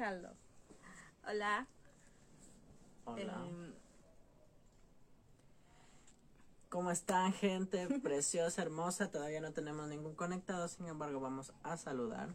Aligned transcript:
Déjalo. 0.00 0.30
Hola. 1.28 1.66
Hola. 3.04 3.44
Em, 3.46 3.74
¿Cómo 6.70 6.90
están, 6.90 7.34
gente 7.34 7.86
preciosa, 8.02 8.62
hermosa? 8.62 9.10
Todavía 9.10 9.42
no 9.42 9.52
tenemos 9.52 9.86
ningún 9.88 10.14
conectado, 10.14 10.68
sin 10.68 10.86
embargo, 10.86 11.20
vamos 11.20 11.52
a 11.62 11.76
saludar. 11.76 12.34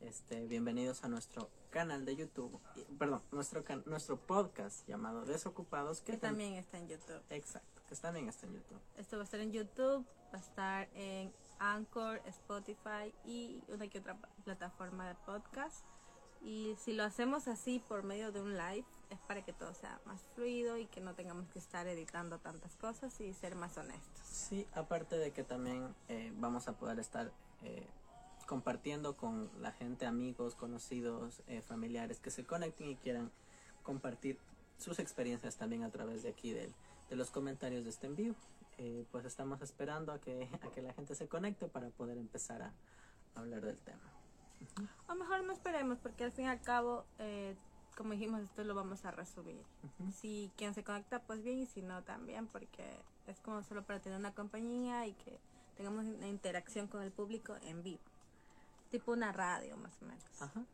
Este, 0.00 0.48
bienvenidos 0.48 1.04
a 1.04 1.08
nuestro 1.08 1.48
canal 1.70 2.04
de 2.04 2.16
YouTube, 2.16 2.58
perdón, 2.98 3.22
nuestro 3.30 3.62
can- 3.62 3.84
nuestro 3.86 4.16
podcast 4.16 4.84
llamado 4.88 5.24
Desocupados, 5.24 6.00
que 6.00 6.14
que 6.14 6.18
tam- 6.18 6.30
también 6.30 6.54
está 6.54 6.78
en 6.78 6.88
YouTube. 6.88 7.22
exacto, 7.30 7.82
que 7.88 7.94
también 7.94 8.28
está 8.28 8.46
en 8.48 8.54
YouTube. 8.54 8.80
Esto 8.96 9.16
va 9.16 9.22
a 9.22 9.24
estar 9.26 9.38
en 9.38 9.52
YouTube, 9.52 10.04
va 10.34 10.38
a 10.38 10.40
estar 10.40 10.88
en 10.94 11.32
Anchor, 11.60 12.20
Spotify 12.26 13.14
y 13.24 13.62
una 13.68 13.86
que 13.86 14.00
otra 14.00 14.16
plataforma 14.44 15.06
de 15.08 15.14
podcast. 15.24 15.84
Y 16.42 16.76
si 16.78 16.92
lo 16.92 17.04
hacemos 17.04 17.48
así 17.48 17.82
por 17.88 18.02
medio 18.04 18.32
de 18.32 18.40
un 18.40 18.56
live, 18.56 18.84
es 19.10 19.18
para 19.26 19.44
que 19.44 19.52
todo 19.52 19.74
sea 19.74 20.00
más 20.04 20.20
fluido 20.34 20.76
y 20.78 20.86
que 20.86 21.00
no 21.00 21.14
tengamos 21.14 21.48
que 21.48 21.58
estar 21.58 21.86
editando 21.86 22.38
tantas 22.38 22.76
cosas 22.76 23.20
y 23.20 23.32
ser 23.34 23.54
más 23.54 23.76
honestos. 23.76 24.22
Sí, 24.24 24.66
aparte 24.74 25.16
de 25.16 25.32
que 25.32 25.44
también 25.44 25.94
eh, 26.08 26.32
vamos 26.36 26.68
a 26.68 26.72
poder 26.72 26.98
estar 26.98 27.32
eh, 27.62 27.86
compartiendo 28.46 29.16
con 29.16 29.50
la 29.60 29.72
gente, 29.72 30.06
amigos, 30.06 30.54
conocidos, 30.54 31.42
eh, 31.48 31.60
familiares 31.62 32.20
que 32.20 32.30
se 32.30 32.44
conecten 32.44 32.90
y 32.90 32.96
quieran 32.96 33.30
compartir 33.82 34.38
sus 34.78 34.98
experiencias 34.98 35.56
también 35.56 35.82
a 35.82 35.90
través 35.90 36.22
de 36.22 36.28
aquí 36.30 36.52
del- 36.52 36.74
de, 37.10 37.16
los 37.16 37.30
comentarios 37.30 37.84
de 37.84 37.90
este 37.90 38.06
en 38.06 38.16
vivo. 38.16 38.36
Eh, 38.78 39.04
pues 39.10 39.24
estamos 39.24 39.60
esperando 39.62 40.12
a 40.12 40.20
que, 40.20 40.48
a 40.62 40.70
que 40.70 40.82
la 40.82 40.92
gente 40.92 41.14
se 41.14 41.26
conecte 41.26 41.66
para 41.66 41.88
poder 41.90 42.16
empezar 42.16 42.62
a 42.62 42.72
hablar 43.34 43.62
del 43.62 43.78
tema. 43.78 44.00
O 45.08 45.14
mejor 45.14 45.42
no 45.44 45.52
esperemos, 45.52 45.98
porque 45.98 46.24
al 46.24 46.32
fin 46.32 46.46
y 46.46 46.48
al 46.48 46.60
cabo, 46.60 47.04
eh, 47.18 47.56
como 47.96 48.12
dijimos, 48.12 48.42
esto 48.42 48.64
lo 48.64 48.74
vamos 48.74 49.04
a 49.04 49.10
resubir. 49.10 49.62
Si 50.14 50.50
quien 50.56 50.74
se 50.74 50.84
conecta, 50.84 51.20
pues 51.22 51.42
bien, 51.42 51.58
y 51.58 51.66
si 51.66 51.82
no, 51.82 52.02
también, 52.02 52.46
porque 52.46 52.84
es 53.26 53.40
como 53.40 53.62
solo 53.62 53.82
para 53.84 54.00
tener 54.00 54.18
una 54.18 54.34
compañía 54.34 55.06
y 55.06 55.14
que 55.14 55.38
tengamos 55.76 56.04
una 56.04 56.28
interacción 56.28 56.88
con 56.88 57.02
el 57.02 57.10
público 57.10 57.56
en 57.62 57.82
vivo. 57.82 58.02
Tipo 58.90 59.12
una 59.12 59.32
radio, 59.32 59.76
más 59.76 60.00
o 60.02 60.06
menos. 60.06 60.24
Ajá, 60.40 60.64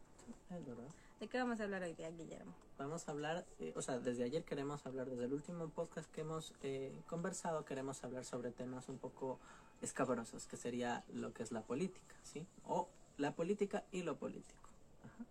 es 0.51 0.67
verdad. 0.67 0.89
¿De 1.21 1.29
qué 1.29 1.39
vamos 1.39 1.61
a 1.61 1.65
hablar 1.65 1.83
hoy 1.83 1.95
día, 1.95 2.11
Guillermo? 2.11 2.53
Vamos 2.77 3.09
a 3.09 3.13
hablar, 3.13 3.47
eh, 3.59 3.73
o 3.77 3.83
sea, 3.83 3.99
desde 3.99 4.25
ayer 4.25 4.45
queremos 4.45 4.85
hablar, 4.85 5.09
desde 5.09 5.25
el 5.25 5.33
último 5.33 5.69
podcast 5.69 6.11
que 6.11 6.23
hemos 6.23 6.53
eh, 6.63 6.93
conversado, 7.07 7.65
queremos 7.65 8.03
hablar 8.03 8.25
sobre 8.25 8.51
temas 8.51 8.89
un 8.89 8.99
poco 8.99 9.39
escabrosos, 9.81 10.47
que 10.47 10.57
sería 10.57 11.05
lo 11.13 11.33
que 11.33 11.45
es 11.45 11.53
la 11.53 11.63
política, 11.63 12.15
¿sí? 12.23 12.47
O 12.67 12.89
la 13.19 13.35
política 13.35 13.85
y 13.93 14.03
lo 14.03 14.17
político. 14.17 14.69
Ajá. 15.05 15.25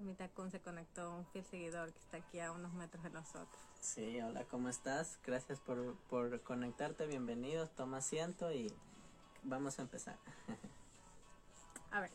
Mi 0.00 0.14
tacón 0.14 0.50
se 0.50 0.60
conectó 0.60 1.14
un 1.14 1.26
fiel 1.26 1.44
seguidor 1.44 1.92
que 1.92 1.98
está 1.98 2.16
aquí 2.18 2.40
a 2.40 2.52
unos 2.52 2.72
metros 2.74 3.02
de 3.02 3.10
nosotros. 3.10 3.60
Sí, 3.80 4.20
hola, 4.20 4.44
¿cómo 4.44 4.68
estás? 4.68 5.18
Gracias 5.24 5.60
por, 5.60 5.96
por 6.08 6.40
conectarte, 6.42 7.06
bienvenidos, 7.06 7.70
toma 7.74 7.98
asiento 7.98 8.52
y 8.52 8.72
vamos 9.42 9.78
a 9.78 9.82
empezar. 9.82 10.16
A 11.90 12.00
ver, 12.00 12.10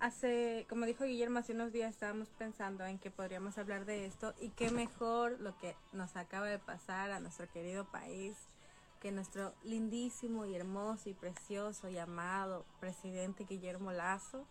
hace, 0.00 0.66
como 0.68 0.84
dijo 0.84 1.04
Guillermo, 1.04 1.38
hace 1.38 1.52
unos 1.52 1.72
días 1.72 1.90
estábamos 1.90 2.28
pensando 2.30 2.84
en 2.84 2.98
que 2.98 3.10
podríamos 3.10 3.58
hablar 3.58 3.84
de 3.84 4.06
esto 4.06 4.34
y 4.40 4.50
qué 4.50 4.70
mejor 4.70 5.40
lo 5.40 5.56
que 5.58 5.76
nos 5.92 6.16
acaba 6.16 6.46
de 6.46 6.58
pasar 6.58 7.12
a 7.12 7.20
nuestro 7.20 7.48
querido 7.48 7.84
país 7.84 8.36
que 9.00 9.12
nuestro 9.12 9.54
lindísimo 9.64 10.44
y 10.46 10.54
hermoso 10.54 11.08
y 11.08 11.14
precioso 11.14 11.88
y 11.88 11.98
amado 11.98 12.64
presidente 12.80 13.44
Guillermo 13.48 13.92
Lazo 13.92 14.44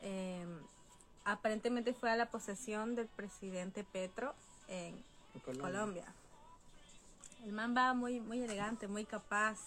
eh, 0.00 0.46
aparentemente 1.24 1.94
fue 1.94 2.10
a 2.10 2.16
la 2.16 2.30
posesión 2.30 2.94
del 2.94 3.08
presidente 3.08 3.84
Petro 3.84 4.34
en 4.68 5.02
En 5.34 5.58
Colombia. 5.58 6.04
El 7.44 7.52
man 7.52 7.74
va 7.76 7.92
muy, 7.92 8.20
muy 8.20 8.42
elegante, 8.42 8.88
muy 8.88 9.04
capaz, 9.04 9.58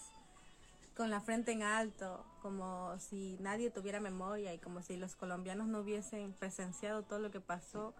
con 0.96 1.10
la 1.10 1.20
frente 1.20 1.52
en 1.52 1.62
alto, 1.62 2.24
como 2.42 2.98
si 2.98 3.36
nadie 3.38 3.70
tuviera 3.70 4.00
memoria 4.00 4.52
y 4.52 4.58
como 4.58 4.82
si 4.82 4.96
los 4.96 5.14
colombianos 5.14 5.68
no 5.68 5.80
hubiesen 5.80 6.32
presenciado 6.32 7.02
todo 7.02 7.20
lo 7.20 7.30
que 7.30 7.40
pasó 7.40 7.94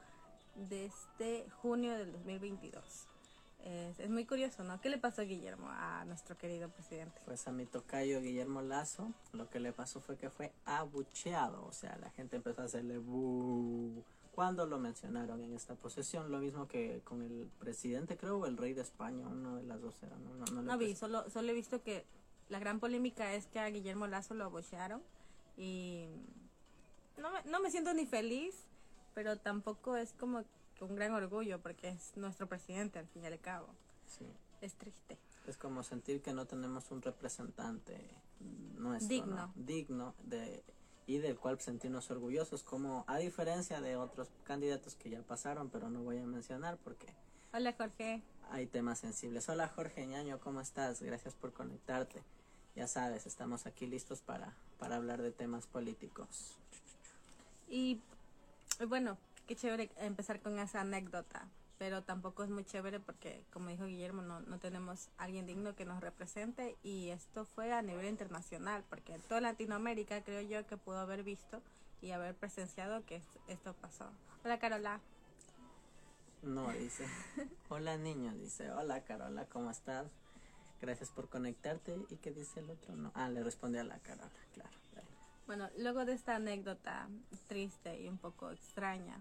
desde 0.57 1.49
junio 1.63 1.97
del 1.97 2.11
2022. 2.11 3.07
Es, 3.69 4.01
es 4.01 4.09
muy 4.09 4.25
curioso, 4.25 4.65
¿no? 4.65 4.81
¿Qué 4.81 4.89
le 4.89 4.97
pasó 4.97 5.21
a 5.21 5.25
Guillermo, 5.25 5.69
a 5.69 6.03
nuestro 6.07 6.39
querido 6.39 6.71
presidente? 6.71 7.21
Pues 7.27 7.47
a 7.47 7.53
mi 7.53 7.67
tocayo 7.67 8.21
Guillermo 8.23 8.63
Lazo, 8.63 9.13
lo 9.33 9.51
que 9.51 9.61
le 9.61 9.73
pasó 9.73 10.01
fue 10.01 10.17
que 10.17 10.31
fue 10.31 10.53
abucheado, 10.65 11.67
o 11.67 11.73
sea, 11.73 11.97
la 11.99 12.11
gente 12.11 12.37
empezó 12.37 12.63
a 12.63 12.65
hacerle 12.65 12.97
bu 12.97 14.03
cuando 14.35 14.67
lo 14.67 14.79
mencionaron 14.79 15.43
en 15.43 15.53
esta 15.53 15.75
posesión, 15.75 16.31
lo 16.31 16.39
mismo 16.39 16.69
que 16.69 17.03
con 17.05 17.23
el 17.23 17.51
presidente, 17.59 18.17
creo, 18.17 18.39
o 18.39 18.47
el 18.47 18.57
rey 18.57 18.73
de 18.73 18.83
España, 18.83 19.27
uno 19.27 19.57
de 19.57 19.65
las 19.65 19.81
dos 19.83 20.01
era, 20.03 20.17
no, 20.17 20.33
no, 20.33 20.45
no 20.45 20.63
No 20.63 20.79
vi, 20.79 20.95
solo, 20.95 21.29
solo 21.29 21.51
he 21.51 21.55
visto 21.55 21.83
que 21.83 22.07
la 22.49 22.61
gran 22.61 22.79
polémica 22.79 23.35
es 23.35 23.49
que 23.49 23.59
a 23.59 23.69
Guillermo 23.69 24.07
Lazo 24.07 24.35
lo 24.35 24.45
abocharon 24.45 25.03
y 25.57 26.07
no 27.17 27.33
me, 27.33 27.43
no 27.51 27.61
me 27.61 27.71
siento 27.71 27.93
ni 27.93 28.07
feliz, 28.07 28.55
pero 29.13 29.37
tampoco 29.37 29.97
es 29.97 30.13
como 30.13 30.43
que 30.43 30.58
un 30.81 30.95
gran 30.95 31.13
orgullo 31.13 31.61
porque 31.61 31.89
es 31.89 32.17
nuestro 32.17 32.49
presidente 32.49 32.99
al 32.99 33.07
fin 33.09 33.25
y 33.25 33.27
al 33.27 33.39
cabo. 33.41 33.69
Sí. 34.07 34.27
Es 34.61 34.75
triste. 34.75 35.19
Es 35.47 35.57
como 35.57 35.83
sentir 35.83 36.21
que 36.21 36.33
no 36.33 36.47
tenemos 36.47 36.91
un 36.91 37.01
representante 37.03 37.99
nuestro, 38.77 39.09
Digno. 39.09 39.35
¿no? 39.37 39.53
digno 39.57 40.15
de 40.25 40.63
y 41.07 41.19
del 41.19 41.39
cual 41.39 41.59
sentirnos 41.59 42.11
orgullosos, 42.11 42.63
como 42.63 43.05
a 43.07 43.17
diferencia 43.17 43.81
de 43.81 43.97
otros 43.97 44.29
candidatos 44.45 44.95
que 44.95 45.09
ya 45.09 45.23
pasaron, 45.23 45.71
pero 45.71 45.89
no 45.89 46.03
voy 46.03 46.19
a 46.19 46.27
mencionar 46.27 46.77
porque 46.85 47.07
Hola 47.55 47.73
Jorge. 47.73 48.23
hay 48.51 48.67
temas 48.67 48.99
sensibles. 48.99 49.49
Hola 49.49 49.69
Jorge 49.69 50.07
Ñaño, 50.07 50.39
¿cómo 50.39 50.61
estás? 50.61 51.01
Gracias 51.01 51.35
por 51.35 51.55
conectarte. 51.55 52.23
Ya 52.77 52.87
sabes, 52.87 53.27
estamos 53.27 53.65
aquí 53.65 53.87
listos 53.87 54.21
para, 54.21 54.55
para 54.79 54.97
hablar 54.97 55.23
de 55.23 55.31
temas 55.31 55.67
políticos. 55.67 56.59
Y 57.71 58.03
y 58.81 58.85
bueno, 58.85 59.19
qué 59.49 59.57
chévere 59.57 59.91
empezar 59.97 60.41
con 60.41 60.59
esa 60.59 60.83
anécdota, 60.83 61.49
pero 61.79 62.05
tampoco 62.05 62.45
es 62.45 62.51
muy 62.51 62.65
chévere 62.65 63.01
porque, 63.01 63.45
como 63.51 63.71
dijo 63.71 63.87
Guillermo, 63.87 64.21
no, 64.21 64.41
no 64.41 64.59
tenemos 64.59 65.09
alguien 65.17 65.47
digno 65.47 65.75
que 65.75 65.87
nos 65.87 66.01
represente 66.03 66.77
y 66.83 67.09
esto 67.09 67.47
fue 67.47 67.73
a 67.73 67.81
nivel 67.81 68.07
internacional, 68.07 68.85
porque 68.91 69.19
toda 69.27 69.41
Latinoamérica 69.41 70.23
creo 70.23 70.43
yo 70.43 70.67
que 70.67 70.77
pudo 70.77 70.99
haber 70.99 71.23
visto 71.23 71.63
y 72.03 72.11
haber 72.11 72.35
presenciado 72.37 73.05
que 73.07 73.17
est- 73.17 73.37
esto 73.49 73.73
pasó. 73.73 74.11
Hola 74.45 74.59
Carola. 74.59 75.01
No, 76.43 76.71
dice. 76.73 77.07
Hola 77.71 77.97
niño, 77.97 78.33
dice. 78.35 78.71
Hola 78.71 79.03
Carola, 79.05 79.47
¿cómo 79.47 79.71
estás? 79.71 80.07
Gracias 80.81 81.11
por 81.11 81.29
conectarte. 81.31 81.99
¿Y 82.11 82.17
qué 82.19 82.31
dice 82.33 82.61
el 82.61 82.71
otro? 82.71 82.95
No. 82.95 83.11
Ah, 83.15 83.29
le 83.31 83.43
responde 83.43 83.81
a 83.81 83.85
la 83.85 83.99
Carola, 84.01 84.31
claro. 84.53 84.77
Bueno, 85.47 85.71
luego 85.79 86.05
de 86.05 86.13
esta 86.13 86.37
anécdota 86.37 87.09
triste 87.49 87.99
y 87.99 88.07
un 88.09 88.19
poco 88.19 88.51
extraña, 88.51 89.19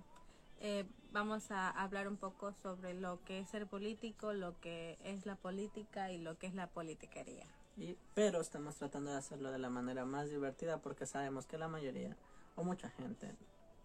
eh, 0.59 0.85
vamos 1.11 1.51
a 1.51 1.69
hablar 1.69 2.07
un 2.07 2.17
poco 2.17 2.53
sobre 2.53 2.93
lo 2.93 3.23
que 3.23 3.39
es 3.39 3.49
ser 3.49 3.67
político, 3.67 4.33
lo 4.33 4.59
que 4.59 4.97
es 5.03 5.25
la 5.25 5.35
política 5.35 6.11
y 6.11 6.17
lo 6.17 6.37
que 6.37 6.47
es 6.47 6.55
la 6.55 6.67
politiquería. 6.67 7.45
Y, 7.77 7.95
pero 8.15 8.41
estamos 8.41 8.75
tratando 8.75 9.11
de 9.11 9.17
hacerlo 9.17 9.51
de 9.51 9.59
la 9.59 9.69
manera 9.69 10.05
más 10.05 10.29
divertida 10.29 10.81
porque 10.81 11.05
sabemos 11.05 11.45
que 11.45 11.57
la 11.57 11.67
mayoría 11.67 12.17
o 12.55 12.63
mucha 12.63 12.89
gente 12.89 13.35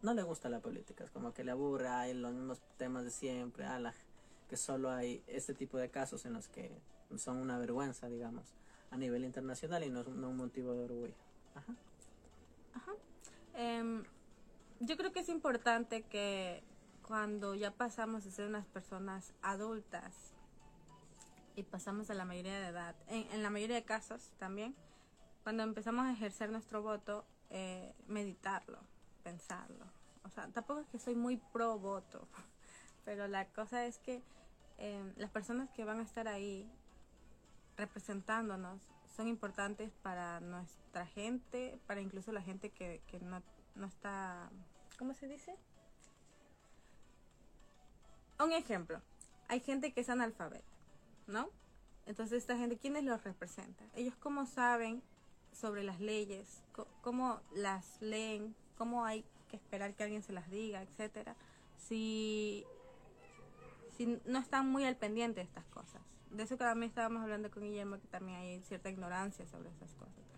no 0.01 0.15
le 0.15 0.23
gusta 0.23 0.49
la 0.49 0.61
política. 0.61 1.05
Es 1.05 1.11
como 1.11 1.33
que 1.33 1.45
le 1.45 1.51
aburre, 1.51 1.89
hay 1.89 2.15
los 2.15 2.33
mismos 2.33 2.61
temas 2.77 3.05
de 3.05 3.11
siempre, 3.11 3.65
a 3.67 3.79
la, 3.79 3.95
que 4.49 4.57
solo 4.57 4.91
hay 4.91 5.23
este 5.27 5.55
tipo 5.55 5.79
de 5.79 5.91
casos 5.91 6.25
en 6.27 6.33
los 6.33 6.49
que 6.49 6.81
son 7.17 7.37
una 7.37 7.59
vergüenza, 7.59 8.09
digamos, 8.09 8.55
a 8.91 8.97
nivel 8.97 9.25
internacional 9.25 9.85
y 9.85 9.91
no 9.91 10.01
es 10.01 10.07
un, 10.07 10.21
no 10.21 10.31
un 10.31 10.37
motivo 10.39 10.73
de 10.75 10.85
orgullo. 10.85 11.15
Ajá. 11.55 11.75
Em, 13.55 14.03
yo 14.85 14.97
creo 14.97 15.13
que 15.13 15.21
es 15.21 15.29
importante 15.29 16.03
que 16.03 16.63
cuando 17.07 17.55
ya 17.55 17.71
pasamos 17.71 18.25
de 18.25 18.31
ser 18.31 18.49
unas 18.49 18.67
personas 18.67 19.33
adultas 19.43 20.33
y 21.57 21.63
pasamos 21.63 22.11
a 22.11 22.15
la 22.15 22.25
mayoría 22.25 22.59
de 22.61 22.69
edad, 22.69 22.95
en, 23.09 23.31
en 23.33 23.43
la 23.43 23.51
mayoría 23.51 23.77
de 23.77 23.85
casos 23.85 24.33
también, 24.39 24.75
cuando 25.43 25.63
empezamos 25.63 26.07
a 26.07 26.13
ejercer 26.13 26.51
nuestro 26.51 26.83
voto, 26.83 27.25
eh, 27.51 27.95
meditarlo, 28.07 28.79
pensarlo. 29.23 29.85
O 30.25 30.31
sea, 30.31 30.49
tampoco 30.49 30.81
es 30.81 30.89
que 30.89 30.99
soy 30.99 31.15
muy 31.15 31.37
pro 31.37 31.79
voto, 31.79 32.27
pero 33.05 33.29
la 33.29 33.47
cosa 33.47 33.87
es 33.87 33.99
que 33.99 34.23
em, 34.79 35.13
las 35.17 35.31
personas 35.31 35.71
que 35.71 35.85
van 35.85 36.01
a 36.01 36.03
estar 36.03 36.29
ahí 36.29 36.71
representándonos 37.77 38.81
son 39.17 39.29
importantes 39.29 39.93
para 40.03 40.41
nuestra 40.41 41.07
gente, 41.07 41.79
para 41.87 42.01
incluso 42.01 42.33
la 42.33 42.43
gente 42.43 42.71
que, 42.71 43.03
que 43.07 43.21
no, 43.21 43.43
no 43.75 43.87
está, 43.87 44.51
¿cómo 44.99 45.15
se 45.15 45.29
dice? 45.29 45.57
Un 48.39 48.53
ejemplo, 48.53 49.01
hay 49.49 49.61
gente 49.61 49.93
que 49.93 50.01
es 50.01 50.09
analfabeta, 50.09 50.65
¿no? 51.27 51.51
Entonces 52.07 52.39
esta 52.39 52.57
gente, 52.57 52.77
¿quiénes 52.77 53.05
los 53.05 53.23
representan? 53.23 53.89
Ellos 53.95 54.15
cómo 54.17 54.47
saben 54.47 55.03
sobre 55.53 55.85
las 55.85 56.01
leyes, 56.01 56.63
cómo 57.03 57.41
las 57.55 58.01
leen, 58.01 58.57
cómo 58.77 59.05
hay 59.05 59.25
que 59.49 59.57
esperar 59.57 59.95
que 59.95 60.03
alguien 60.03 60.23
se 60.23 60.33
las 60.33 60.51
diga, 60.51 60.83
etcétera, 60.83 61.37
si, 61.77 62.65
si 63.97 64.21
no 64.25 64.39
están 64.39 64.69
muy 64.69 64.85
al 64.85 64.97
pendiente 64.97 65.41
de 65.41 65.47
estas 65.47 65.67
cosas. 65.67 66.03
De 66.31 66.43
eso 66.43 66.57
que 66.57 66.65
también 66.65 66.89
estábamos 66.89 67.23
hablando 67.23 67.51
con 67.51 67.63
Guillermo, 67.63 68.01
que 68.01 68.09
también 68.09 68.39
hay 68.39 68.63
cierta 68.63 68.89
ignorancia 68.89 69.47
sobre 69.47 69.69
esas 69.71 69.93
cosas. 69.95 70.32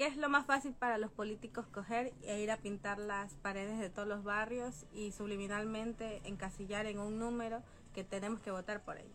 ¿Qué 0.00 0.06
es 0.06 0.16
lo 0.16 0.30
más 0.30 0.46
fácil 0.46 0.72
para 0.72 0.96
los 0.96 1.12
políticos 1.12 1.66
coger 1.66 2.14
e 2.22 2.40
ir 2.40 2.50
a 2.50 2.56
pintar 2.56 2.98
las 2.98 3.34
paredes 3.34 3.78
de 3.78 3.90
todos 3.90 4.08
los 4.08 4.24
barrios 4.24 4.86
y 4.94 5.12
subliminalmente 5.12 6.22
encasillar 6.24 6.86
en 6.86 6.98
un 6.98 7.18
número 7.18 7.62
que 7.92 8.02
tenemos 8.02 8.40
que 8.40 8.50
votar 8.50 8.82
por 8.82 8.96
ellos? 8.96 9.12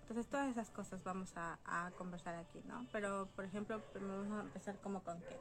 Entonces 0.00 0.26
todas 0.26 0.50
esas 0.50 0.70
cosas 0.70 1.04
vamos 1.04 1.32
a, 1.36 1.92
conversar 1.96 2.34
aquí, 2.34 2.60
¿no? 2.66 2.84
Pero, 2.90 3.28
por 3.36 3.44
ejemplo, 3.44 3.80
vamos 3.94 4.36
a 4.36 4.40
empezar 4.40 4.76
como 4.80 5.04
con 5.04 5.20
qué. 5.20 5.38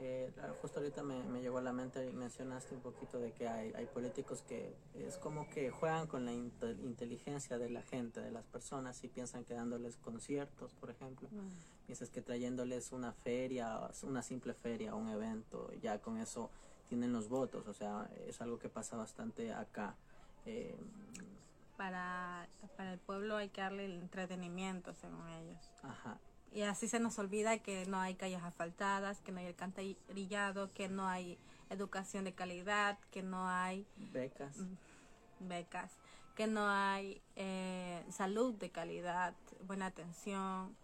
Eh, 0.00 0.32
justo 0.60 0.80
ahorita 0.80 1.02
me, 1.02 1.22
me, 1.24 1.40
llegó 1.40 1.58
a 1.58 1.62
la 1.62 1.72
mente 1.72 2.04
y 2.08 2.12
mencionaste 2.12 2.74
un 2.74 2.80
poquito 2.80 3.18
de 3.18 3.32
que 3.32 3.48
hay, 3.48 3.72
hay 3.74 3.86
políticos 3.86 4.42
que 4.42 4.74
es 4.94 5.16
como 5.18 5.48
que 5.48 5.70
juegan 5.70 6.06
con 6.06 6.24
la 6.24 6.32
inteligencia 6.32 7.58
de 7.58 7.70
la 7.70 7.82
gente, 7.82 8.20
de 8.20 8.30
las 8.30 8.44
personas 8.44 9.02
y 9.04 9.08
piensan 9.08 9.44
que 9.44 9.54
dándoles 9.54 9.96
conciertos, 9.96 10.72
por 10.74 10.90
ejemplo, 10.90 11.28
piensas 11.86 12.10
que 12.10 12.22
trayéndoles 12.22 12.92
una 12.92 13.12
feria, 13.12 13.88
una 14.02 14.22
simple 14.22 14.54
feria, 14.54 14.94
un 14.94 15.08
evento, 15.08 15.70
ya 15.80 16.00
con 16.00 16.18
eso 16.18 16.50
tienen 16.88 17.12
los 17.12 17.28
votos, 17.28 17.66
o 17.66 17.72
sea, 17.72 18.10
es 18.26 18.40
algo 18.40 18.58
que 18.58 18.68
pasa 18.68 18.96
bastante 18.96 19.52
acá. 19.52 19.94
Eh, 20.46 20.76
para, 21.76 22.48
para 22.76 22.92
el 22.92 22.98
pueblo 22.98 23.36
hay 23.36 23.48
que 23.48 23.60
darle 23.60 23.86
el 23.86 24.00
entretenimiento, 24.00 24.92
según 24.94 25.28
ellos. 25.28 25.72
Ajá. 25.82 26.18
Y 26.54 26.62
así 26.62 26.88
se 26.88 27.00
nos 27.00 27.18
olvida 27.18 27.58
que 27.58 27.84
no 27.86 28.00
hay 28.00 28.14
calles 28.14 28.42
asfaltadas, 28.42 29.20
que 29.20 29.32
no 29.32 29.40
hay 29.40 29.46
alcantarillado, 29.48 30.72
que 30.72 30.88
no 30.88 31.08
hay 31.08 31.36
educación 31.68 32.24
de 32.24 32.32
calidad, 32.32 32.96
que 33.10 33.22
no 33.22 33.48
hay 33.48 33.86
becas, 34.12 34.56
mm, 34.56 35.48
becas 35.48 35.90
que 36.34 36.46
no 36.46 36.68
hay 36.68 37.22
eh, 37.36 38.04
salud 38.10 38.54
de 38.54 38.70
calidad, 38.70 39.34
buena 39.66 39.86
atención 39.86 40.76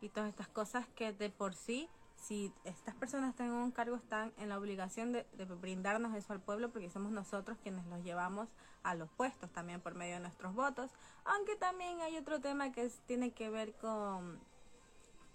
y 0.00 0.10
todas 0.10 0.28
estas 0.28 0.48
cosas 0.48 0.86
que 0.94 1.12
de 1.12 1.30
por 1.30 1.54
sí, 1.54 1.88
si 2.16 2.52
estas 2.64 2.94
personas 2.94 3.34
tienen 3.34 3.54
un 3.54 3.70
cargo, 3.70 3.96
están 3.96 4.32
en 4.38 4.48
la 4.48 4.58
obligación 4.58 5.12
de, 5.12 5.26
de 5.36 5.44
brindarnos 5.44 6.14
eso 6.14 6.32
al 6.32 6.40
pueblo 6.40 6.70
porque 6.70 6.90
somos 6.90 7.10
nosotros 7.10 7.58
quienes 7.62 7.86
los 7.86 8.04
llevamos 8.04 8.48
a 8.82 8.94
los 8.94 9.08
puestos 9.10 9.50
también 9.50 9.80
por 9.80 9.94
medio 9.94 10.14
de 10.14 10.20
nuestros 10.20 10.54
votos, 10.54 10.90
aunque 11.24 11.56
también 11.56 12.00
hay 12.00 12.16
otro 12.16 12.40
tema 12.40 12.72
que 12.72 12.90
tiene 13.06 13.32
que 13.32 13.50
ver 13.50 13.74
con 13.74 14.38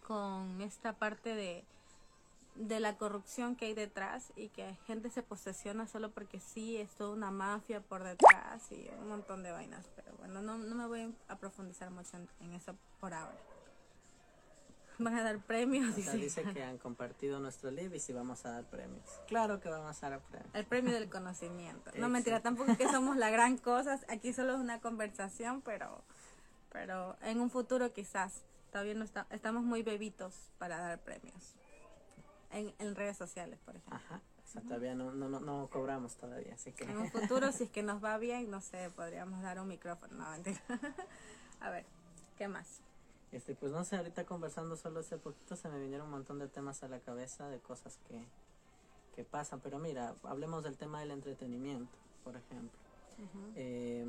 con 0.03 0.61
esta 0.61 0.93
parte 0.93 1.35
de, 1.35 1.63
de 2.55 2.79
la 2.79 2.97
corrupción 2.97 3.55
que 3.55 3.65
hay 3.65 3.73
detrás 3.73 4.31
y 4.35 4.49
que 4.49 4.75
gente 4.85 5.09
se 5.09 5.23
posesiona 5.23 5.87
solo 5.87 6.11
porque 6.11 6.39
sí, 6.39 6.77
es 6.77 6.89
toda 6.95 7.11
una 7.11 7.31
mafia 7.31 7.81
por 7.81 8.03
detrás 8.03 8.71
y 8.71 8.89
un 9.01 9.09
montón 9.09 9.43
de 9.43 9.51
vainas. 9.51 9.85
Pero 9.95 10.15
bueno, 10.17 10.41
no, 10.41 10.57
no 10.57 10.75
me 10.75 10.85
voy 10.85 11.15
a 11.27 11.37
profundizar 11.37 11.89
mucho 11.89 12.17
en, 12.39 12.53
eso 12.53 12.75
por 12.99 13.13
ahora. 13.13 13.37
Van 14.99 15.15
a 15.15 15.23
dar 15.23 15.39
premios. 15.39 15.97
y 15.97 16.17
dice 16.17 16.43
que 16.53 16.63
han 16.63 16.77
compartido 16.77 17.39
nuestro 17.39 17.71
libro 17.71 17.95
y 17.95 17.99
si 17.99 18.13
vamos 18.13 18.45
a 18.45 18.51
dar 18.51 18.63
premios. 18.65 19.03
Claro 19.27 19.59
que 19.59 19.69
vamos 19.69 20.01
a 20.03 20.09
dar 20.11 20.19
premios. 20.21 20.53
El 20.53 20.65
premio 20.65 20.93
del 20.93 21.09
conocimiento. 21.09 21.91
no 21.97 22.09
mentira, 22.09 22.41
tampoco 22.41 22.77
que 22.77 22.87
somos 22.89 23.17
la 23.17 23.31
gran 23.31 23.57
cosa. 23.57 23.99
Aquí 24.09 24.33
solo 24.33 24.53
es 24.53 24.59
una 24.59 24.79
conversación, 24.79 25.61
pero, 25.61 26.03
pero 26.71 27.17
en 27.23 27.41
un 27.41 27.49
futuro 27.49 27.91
quizás 27.91 28.43
Todavía 28.73 28.95
no 28.95 29.03
está, 29.05 29.27
estamos 29.29 29.63
muy 29.63 29.83
bebitos 29.83 30.33
para 30.57 30.79
dar 30.79 30.99
premios. 30.99 31.53
En, 32.49 32.73
en 32.79 32.95
redes 32.95 33.15
sociales, 33.15 33.59
por 33.63 33.75
ejemplo. 33.75 33.95
Ajá. 33.95 34.21
todavía 34.67 34.95
no, 34.95 35.11
no, 35.11 35.29
no, 35.39 35.69
cobramos 35.71 36.15
todavía, 36.15 36.55
así 36.55 36.71
que... 36.71 36.85
En 36.85 36.97
un 36.97 37.11
futuro, 37.11 37.51
si 37.51 37.65
es 37.65 37.69
que 37.69 37.83
nos 37.83 38.03
va 38.03 38.17
bien, 38.17 38.49
no 38.49 38.61
sé, 38.61 38.89
podríamos 38.95 39.43
dar 39.43 39.59
un 39.59 39.67
micrófono. 39.67 40.15
No, 40.15 40.25
A 41.61 41.69
ver, 41.69 41.85
¿qué 42.35 42.47
más? 42.47 42.79
Este, 43.31 43.53
pues 43.53 43.71
no 43.71 43.83
sé, 43.83 43.95
ahorita 43.95 44.25
conversando 44.25 44.75
solo 44.75 45.01
hace 45.01 45.19
poquito 45.19 45.55
se 45.55 45.69
me 45.69 45.79
vinieron 45.79 46.07
un 46.07 46.13
montón 46.13 46.39
de 46.39 46.47
temas 46.47 46.81
a 46.81 46.87
la 46.87 46.99
cabeza, 46.99 47.49
de 47.49 47.59
cosas 47.59 47.99
que, 48.07 48.25
que 49.15 49.23
pasan. 49.23 49.59
Pero 49.59 49.77
mira, 49.77 50.15
hablemos 50.23 50.63
del 50.63 50.77
tema 50.77 50.99
del 50.99 51.11
entretenimiento, 51.11 51.95
por 52.23 52.35
ejemplo. 52.35 52.79
Eh, 53.55 54.05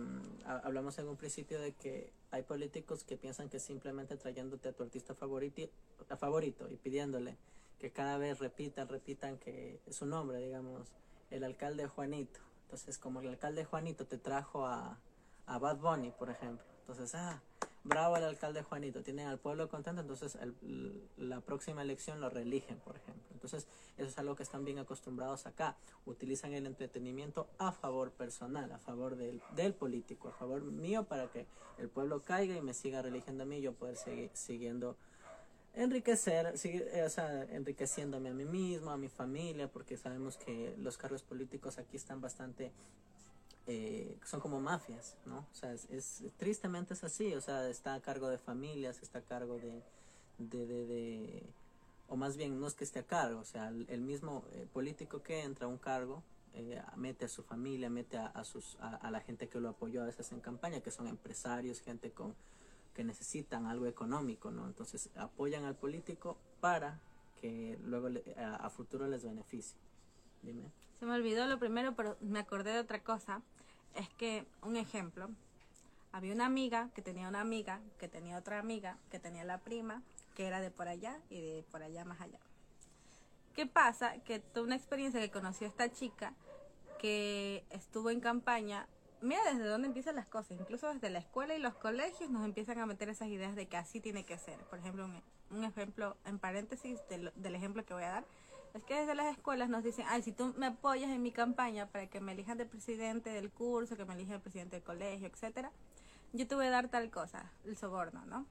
hablamos 0.46 0.98
en 0.98 1.08
un 1.08 1.16
principio 1.16 1.60
de 1.60 1.72
que 1.72 2.10
hay 2.34 2.42
políticos 2.42 3.04
que 3.04 3.16
piensan 3.16 3.48
que 3.48 3.60
simplemente 3.60 4.16
trayéndote 4.16 4.68
a 4.68 4.72
tu 4.72 4.82
artista 4.82 5.14
favorito, 5.14 5.70
favorito 6.18 6.68
y 6.68 6.76
pidiéndole 6.76 7.36
que 7.78 7.92
cada 7.92 8.18
vez 8.18 8.40
repitan, 8.40 8.88
repitan 8.88 9.38
que 9.38 9.80
su 9.88 10.04
nombre, 10.04 10.38
digamos, 10.38 10.88
el 11.30 11.44
alcalde 11.44 11.86
Juanito. 11.86 12.40
Entonces, 12.64 12.98
como 12.98 13.20
el 13.20 13.28
alcalde 13.28 13.64
Juanito 13.64 14.06
te 14.06 14.18
trajo 14.18 14.66
a, 14.66 14.98
a 15.46 15.58
Bad 15.58 15.78
Bunny, 15.78 16.10
por 16.10 16.28
ejemplo. 16.28 16.64
Entonces, 16.80 17.14
ah, 17.14 17.40
bravo 17.84 18.16
el 18.16 18.24
alcalde 18.24 18.62
Juanito, 18.62 19.02
tienen 19.02 19.26
al 19.26 19.38
pueblo 19.38 19.68
contento, 19.68 20.00
entonces 20.00 20.36
la 21.16 21.40
próxima 21.40 21.82
elección 21.82 22.20
lo 22.20 22.30
reeligen, 22.30 22.78
por 22.78 22.96
ejemplo. 22.96 23.22
Entonces, 23.32 23.68
eso 23.98 24.08
es 24.08 24.18
algo 24.18 24.34
que 24.34 24.42
están 24.42 24.64
bien 24.64 24.78
acostumbrados 24.78 25.46
acá. 25.46 25.76
Utilizan 26.06 26.54
el 26.54 26.66
entretenimiento 26.66 27.46
a 27.58 27.72
favor 27.72 28.10
personal, 28.10 28.72
a 28.72 28.78
favor 28.78 29.16
del, 29.16 29.40
del 29.54 29.74
político, 29.74 30.28
a 30.28 30.32
favor 30.32 30.62
mío 30.62 31.04
para 31.04 31.28
que 31.28 31.46
el 31.78 31.88
pueblo 31.88 32.22
caiga 32.22 32.56
y 32.56 32.62
me 32.62 32.72
siga 32.72 33.02
religiendo 33.02 33.42
a 33.42 33.46
mí 33.46 33.58
y 33.58 33.62
yo 33.62 33.74
poder 33.74 33.96
seguir 33.96 34.30
siguiendo 34.32 34.96
enriquecer, 35.74 36.56
seguir, 36.56 36.88
o 37.04 37.10
sea, 37.10 37.42
enriqueciéndome 37.44 38.30
a 38.30 38.34
mí 38.34 38.44
mismo, 38.44 38.90
a 38.90 38.96
mi 38.96 39.08
familia, 39.08 39.68
porque 39.68 39.96
sabemos 39.96 40.36
que 40.36 40.74
los 40.78 40.96
cargos 40.96 41.22
políticos 41.22 41.78
aquí 41.78 41.96
están 41.96 42.20
bastante 42.20 42.72
eh, 43.66 44.18
son 44.24 44.40
como 44.40 44.60
mafias, 44.60 45.16
¿no? 45.24 45.38
O 45.38 45.54
sea, 45.54 45.72
es, 45.72 46.22
tristemente 46.36 46.92
es 46.94 47.02
así, 47.02 47.34
o 47.34 47.40
sea, 47.40 47.68
está 47.68 47.94
a 47.94 48.00
cargo 48.00 48.28
de 48.28 48.36
familias, 48.36 49.02
está 49.02 49.20
a 49.20 49.22
cargo 49.22 49.58
de, 49.58 49.82
de, 50.38 50.66
de, 50.66 51.46
o 52.08 52.16
más 52.16 52.36
bien 52.36 52.60
no 52.60 52.66
es 52.66 52.74
que 52.74 52.84
esté 52.84 52.98
a 52.98 53.06
cargo, 53.06 53.40
o 53.40 53.44
sea, 53.44 53.68
el, 53.68 54.00
mismo 54.02 54.44
eh, 54.52 54.66
político 54.70 55.22
que 55.22 55.42
entra 55.42 55.64
a 55.66 55.68
un 55.68 55.78
cargo 55.78 56.22
eh, 56.52 56.80
mete 56.96 57.24
a 57.24 57.28
su 57.28 57.42
familia, 57.42 57.88
mete 57.88 58.18
a, 58.18 58.44
sus, 58.44 58.76
a, 58.80 59.10
la 59.10 59.20
gente 59.20 59.48
que 59.48 59.58
lo 59.58 59.70
apoyó 59.70 60.02
a 60.02 60.06
veces 60.06 60.30
en 60.32 60.40
campaña, 60.40 60.80
que 60.80 60.90
son 60.90 61.08
empresarios, 61.08 61.80
gente 61.80 62.10
con 62.12 62.34
que 62.94 63.02
necesitan 63.02 63.66
algo 63.66 63.86
económico, 63.86 64.52
¿no? 64.52 64.66
Entonces 64.66 65.10
apoyan 65.16 65.64
al 65.64 65.74
político 65.74 66.36
para 66.60 67.00
que 67.40 67.76
luego 67.82 68.08
a, 68.36 68.54
a 68.56 68.70
futuro 68.70 69.08
les 69.08 69.24
beneficie. 69.24 69.76
Dime. 70.42 70.70
Se 71.00 71.06
me 71.06 71.14
olvidó 71.14 71.46
lo 71.46 71.58
primero, 71.58 71.96
pero 71.96 72.16
me 72.20 72.38
acordé 72.38 72.72
de 72.72 72.78
otra 72.78 73.02
cosa 73.02 73.42
es 73.94 74.08
que, 74.10 74.46
un 74.62 74.76
ejemplo, 74.76 75.30
había 76.12 76.32
una 76.32 76.46
amiga 76.46 76.90
que 76.94 77.02
tenía 77.02 77.28
una 77.28 77.40
amiga, 77.40 77.80
que 77.98 78.08
tenía 78.08 78.38
otra 78.38 78.58
amiga, 78.58 78.98
que 79.10 79.18
tenía 79.18 79.44
la 79.44 79.58
prima, 79.58 80.02
que 80.34 80.46
era 80.46 80.60
de 80.60 80.70
por 80.70 80.88
allá 80.88 81.18
y 81.30 81.40
de 81.40 81.64
por 81.70 81.82
allá 81.82 82.04
más 82.04 82.20
allá. 82.20 82.38
¿Qué 83.54 83.66
pasa? 83.66 84.18
Que 84.24 84.40
tuve 84.40 84.64
una 84.64 84.76
experiencia 84.76 85.20
que 85.20 85.30
conoció 85.30 85.66
esta 85.66 85.90
chica 85.90 86.34
que 86.98 87.64
estuvo 87.70 88.10
en 88.10 88.20
campaña. 88.20 88.88
Mira 89.20 89.40
desde 89.44 89.66
dónde 89.66 89.86
empiezan 89.86 90.16
las 90.16 90.26
cosas, 90.26 90.58
incluso 90.58 90.92
desde 90.92 91.08
la 91.10 91.18
escuela 91.18 91.54
y 91.54 91.58
los 91.58 91.74
colegios 91.74 92.30
nos 92.30 92.44
empiezan 92.44 92.78
a 92.78 92.86
meter 92.86 93.08
esas 93.08 93.28
ideas 93.28 93.54
de 93.54 93.66
que 93.66 93.76
así 93.76 94.00
tiene 94.00 94.24
que 94.24 94.38
ser. 94.38 94.58
Por 94.70 94.78
ejemplo, 94.78 95.08
un, 95.50 95.64
ejemplo 95.64 96.16
en 96.24 96.38
paréntesis 96.38 97.00
del 97.08 97.54
ejemplo 97.54 97.84
que 97.84 97.94
voy 97.94 98.02
a 98.02 98.10
dar 98.10 98.24
es 98.74 98.82
que 98.82 98.94
desde 98.94 99.14
las 99.14 99.32
escuelas 99.32 99.68
nos 99.68 99.84
dicen, 99.84 100.04
ay, 100.08 100.22
si 100.22 100.32
tú 100.32 100.52
me 100.58 100.66
apoyas 100.66 101.10
en 101.10 101.22
mi 101.22 101.30
campaña 101.30 101.86
para 101.86 102.08
que 102.08 102.20
me 102.20 102.32
elijan 102.32 102.58
de 102.58 102.66
presidente 102.66 103.30
del 103.30 103.50
curso, 103.50 103.96
que 103.96 104.04
me 104.04 104.14
elijan 104.14 104.34
de 104.34 104.40
presidente 104.40 104.76
del 104.76 104.84
colegio, 104.84 105.28
etcétera, 105.28 105.70
yo 106.32 106.46
te 106.48 106.56
voy 106.56 106.66
a 106.66 106.70
dar 106.70 106.88
tal 106.88 107.08
cosa, 107.10 107.52
el 107.64 107.76
soborno, 107.76 108.26
¿no? 108.26 108.46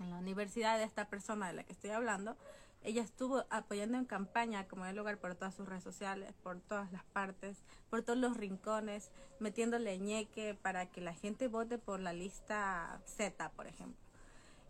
En 0.00 0.10
la 0.10 0.18
universidad 0.18 0.76
de 0.76 0.84
esta 0.84 1.08
persona 1.08 1.46
de 1.46 1.52
la 1.52 1.62
que 1.62 1.72
estoy 1.72 1.90
hablando, 1.90 2.36
ella 2.82 3.02
estuvo 3.02 3.44
apoyando 3.50 3.96
en 3.96 4.06
campaña 4.06 4.66
como 4.66 4.86
en 4.86 4.96
lugar 4.96 5.18
por 5.18 5.36
todas 5.36 5.54
sus 5.54 5.68
redes 5.68 5.84
sociales, 5.84 6.32
por 6.42 6.58
todas 6.60 6.90
las 6.90 7.04
partes, 7.04 7.58
por 7.90 8.02
todos 8.02 8.18
los 8.18 8.36
rincones, 8.36 9.10
metiéndole 9.38 9.98
ñeque 9.98 10.54
para 10.60 10.86
que 10.86 11.00
la 11.00 11.14
gente 11.14 11.46
vote 11.46 11.78
por 11.78 12.00
la 12.00 12.12
lista 12.12 13.00
Z, 13.04 13.50
por 13.50 13.68
ejemplo. 13.68 14.00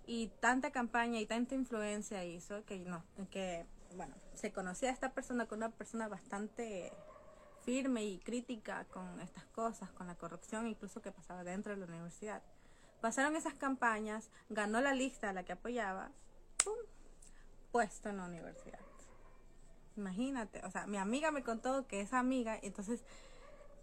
Y 0.07 0.29
tanta 0.41 0.71
campaña 0.71 1.21
y 1.21 1.27
tanta 1.27 1.55
influencia 1.55 2.25
hizo 2.25 2.65
que 2.65 2.79
no, 2.81 3.03
que 3.31 3.67
bueno, 3.95 4.15
se 4.35 4.53
conocía 4.53 4.91
a 4.91 4.93
esta 4.93 5.13
persona 5.13 5.47
como 5.47 5.59
una 5.59 5.71
persona 5.71 6.09
bastante 6.09 6.93
firme 7.63 8.05
y 8.05 8.19
crítica 8.19 8.85
con 8.87 9.21
estas 9.21 9.45
cosas, 9.47 9.91
con 9.91 10.07
la 10.07 10.15
corrupción 10.15 10.67
incluso 10.67 11.03
que 11.03 11.13
pasaba 11.13 11.45
dentro 11.45 11.73
de 11.73 11.79
la 11.79 11.87
universidad. 11.87 12.43
Pasaron 13.01 13.37
esas 13.37 13.55
campañas, 13.55 14.31
ganó 14.49 14.81
la 14.81 14.95
lista 14.95 15.31
a 15.31 15.33
la 15.33 15.45
que 15.45 15.53
apoyaba, 15.53 16.11
¡pum! 16.65 16.75
puesto 17.71 18.09
en 18.09 18.17
la 18.17 18.25
universidad. 18.25 18.81
Imagínate, 19.97 20.65
o 20.65 20.71
sea, 20.71 20.87
mi 20.87 20.97
amiga 20.97 21.31
me 21.31 21.43
contó 21.43 21.87
que 21.87 22.01
esa 22.01 22.19
amiga, 22.19 22.59
entonces 22.63 23.05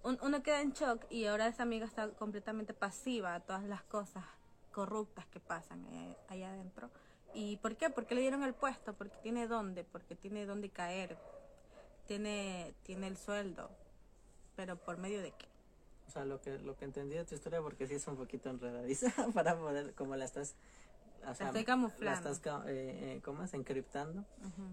uno 0.04 0.44
queda 0.44 0.62
en 0.62 0.72
shock 0.72 1.06
y 1.10 1.26
ahora 1.26 1.48
esa 1.48 1.64
amiga 1.64 1.86
está 1.86 2.10
completamente 2.12 2.74
pasiva 2.74 3.36
a 3.36 3.40
todas 3.40 3.64
las 3.64 3.84
cosas 3.84 4.24
corruptas 4.72 5.26
que 5.28 5.40
pasan 5.40 5.86
eh, 5.88 6.18
allá 6.28 6.50
adentro 6.50 6.92
¿Y 7.36 7.58
por 7.58 7.76
qué? 7.76 7.90
Porque 7.90 8.16
le 8.16 8.22
dieron 8.22 8.44
el 8.44 8.54
puesto, 8.54 8.94
porque 8.94 9.18
tiene 9.22 9.48
dónde, 9.48 9.84
porque 9.84 10.16
tiene 10.16 10.46
dónde 10.46 10.70
caer, 10.70 11.18
tiene, 12.08 12.74
tiene 12.84 13.08
el 13.08 13.18
sueldo, 13.18 13.70
pero 14.56 14.78
por 14.78 14.98
medio 14.98 15.22
de 15.22 15.32
qué. 15.32 15.46
O 16.08 16.12
sea, 16.12 16.24
lo 16.24 16.40
que, 16.40 16.58
lo 16.60 16.78
que 16.78 16.86
entendí 16.86 17.16
de 17.16 17.26
tu 17.26 17.36
historia, 17.36 17.62
porque 17.62 17.88
sí 17.88 17.96
es 17.96 18.08
un 18.08 18.16
poquito 18.16 18.50
enredadiza 18.50 19.12
para 19.34 19.58
poder, 19.58 19.94
como 19.96 20.16
la 20.16 20.24
estás... 20.24 20.56
O 21.28 21.34
sea, 21.34 21.48
estoy 21.48 21.66
camuflando. 21.66 22.30
La 22.30 22.36
estás, 22.36 22.68
eh, 22.68 23.16
eh, 23.16 23.22
¿cómo 23.24 23.44
es? 23.44 23.54
Encriptando. 23.56 24.24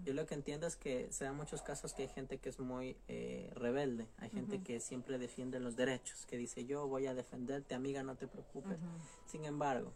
Yo 0.05 0.13
lo 0.13 0.27
que 0.27 0.35
entiendo 0.35 0.67
es 0.67 0.75
que 0.75 1.11
se 1.11 1.25
dan 1.25 1.35
muchos 1.35 1.63
casos 1.63 1.93
que 1.93 2.03
hay 2.03 2.09
gente 2.09 2.37
que 2.37 2.49
es 2.49 2.59
muy 2.59 2.95
eh, 3.07 3.51
rebelde. 3.55 4.07
Hay 4.19 4.29
gente 4.29 4.61
que 4.61 4.79
siempre 4.79 5.17
defiende 5.17 5.59
los 5.59 5.75
derechos, 5.75 6.27
que 6.27 6.37
dice 6.37 6.65
yo 6.65 6.87
voy 6.87 7.07
a 7.07 7.15
defenderte, 7.15 7.73
amiga, 7.73 8.03
no 8.03 8.15
te 8.15 8.27
preocupes. 8.27 8.77
Sin 9.25 9.45
embargo, 9.45 9.93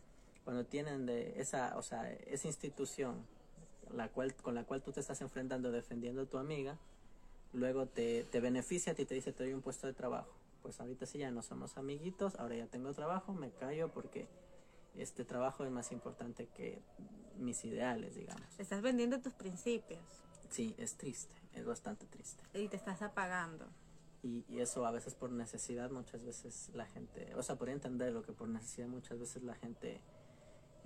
cuando 0.47 0.63
tienen 0.63 1.05
de 1.05 1.41
esa, 1.41 1.77
o 1.77 1.81
sea, 1.81 2.09
esa 2.09 2.47
institución 2.47 3.25
la 3.91 4.07
cual, 4.07 4.33
con 4.33 4.55
la 4.55 4.63
cual 4.63 4.81
tú 4.81 4.93
te 4.93 5.01
estás 5.01 5.19
enfrentando 5.19 5.73
defendiendo 5.73 6.21
a 6.21 6.25
tu 6.25 6.37
amiga, 6.37 6.77
luego 7.51 7.85
te, 7.85 8.23
te 8.31 8.39
beneficia 8.39 8.93
a 8.93 8.95
ti, 8.95 9.03
te 9.03 9.13
dice 9.13 9.33
te 9.33 9.43
doy 9.43 9.51
un 9.51 9.61
puesto 9.61 9.87
de 9.87 9.93
trabajo 9.93 10.31
pues 10.61 10.79
ahorita 10.79 11.05
sí 11.05 11.17
ya 11.17 11.31
no 11.31 11.41
somos 11.41 11.77
amiguitos, 11.77 12.35
ahora 12.35 12.55
ya 12.55 12.67
tengo 12.67 12.93
trabajo, 12.93 13.33
me 13.33 13.51
callo 13.51 13.89
porque 13.89 14.27
este 14.95 15.25
trabajo 15.25 15.65
es 15.65 15.71
más 15.71 15.91
importante 15.91 16.47
que 16.47 16.81
mis 17.37 17.63
ideales, 17.65 18.15
digamos. 18.15 18.47
Estás 18.57 18.81
vendiendo 18.81 19.21
tus 19.21 19.33
principios. 19.33 19.99
Sí, 20.49 20.73
es 20.77 20.95
triste, 20.95 21.35
es 21.53 21.65
bastante 21.65 22.05
triste. 22.05 22.41
Y 22.53 22.69
te 22.69 22.77
estás 22.77 23.01
apagando. 23.01 23.65
Y, 24.23 24.45
y, 24.49 24.59
eso 24.59 24.85
a 24.85 24.91
veces 24.91 25.13
por 25.13 25.29
necesidad, 25.29 25.91
muchas 25.91 26.23
veces 26.25 26.69
la 26.73 26.85
gente, 26.85 27.35
o 27.35 27.43
sea, 27.43 27.55
por 27.55 27.69
entender 27.69 28.11
lo 28.11 28.23
que 28.23 28.31
por 28.31 28.49
necesidad 28.49 28.87
muchas 28.87 29.19
veces 29.19 29.43
la 29.43 29.55
gente 29.55 30.01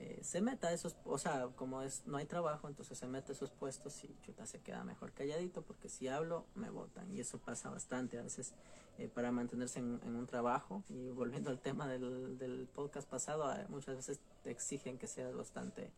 eh, 0.01 0.20
se 0.24 0.41
meta 0.41 0.70
a 0.70 0.74
esos, 0.74 0.96
o 1.05 1.20
sea, 1.20 1.50
como 1.55 1.84
es 1.84 2.08
no 2.08 2.17
hay 2.17 2.25
trabajo, 2.25 2.67
entonces 2.67 2.98
se 2.98 3.05
mete 3.05 3.34
a 3.34 3.36
esos 3.36 3.51
puestos 3.51 4.03
y 4.03 4.15
chuta 4.25 4.48
se 4.48 4.60
queda 4.60 4.84
mejor 4.84 5.12
calladito 5.12 5.62
porque 5.62 5.89
si 5.89 6.08
hablo 6.08 6.48
me 6.55 6.72
votan. 6.72 7.12
Y 7.12 7.20
eso 7.20 7.38
pasa 7.38 7.70
bastante 7.70 8.17
a 8.17 8.24
veces 8.24 8.55
eh, 8.98 9.10
para 9.13 9.31
mantenerse 9.31 9.77
en, 9.77 10.15
un 10.15 10.25
trabajo. 10.25 10.84
Y 10.89 11.12
volviendo 11.12 11.51
al 11.51 11.60
tema 11.60 11.88
del, 11.88 12.39
del 12.39 12.67
podcast 12.67 13.08
pasado, 13.08 13.53
eh, 13.53 13.67
muchas 13.70 13.96
veces 13.96 14.20
te 14.41 14.50
exigen 14.50 14.98
que 14.98 15.05
seas 15.05 15.36
bastante, 15.36 15.91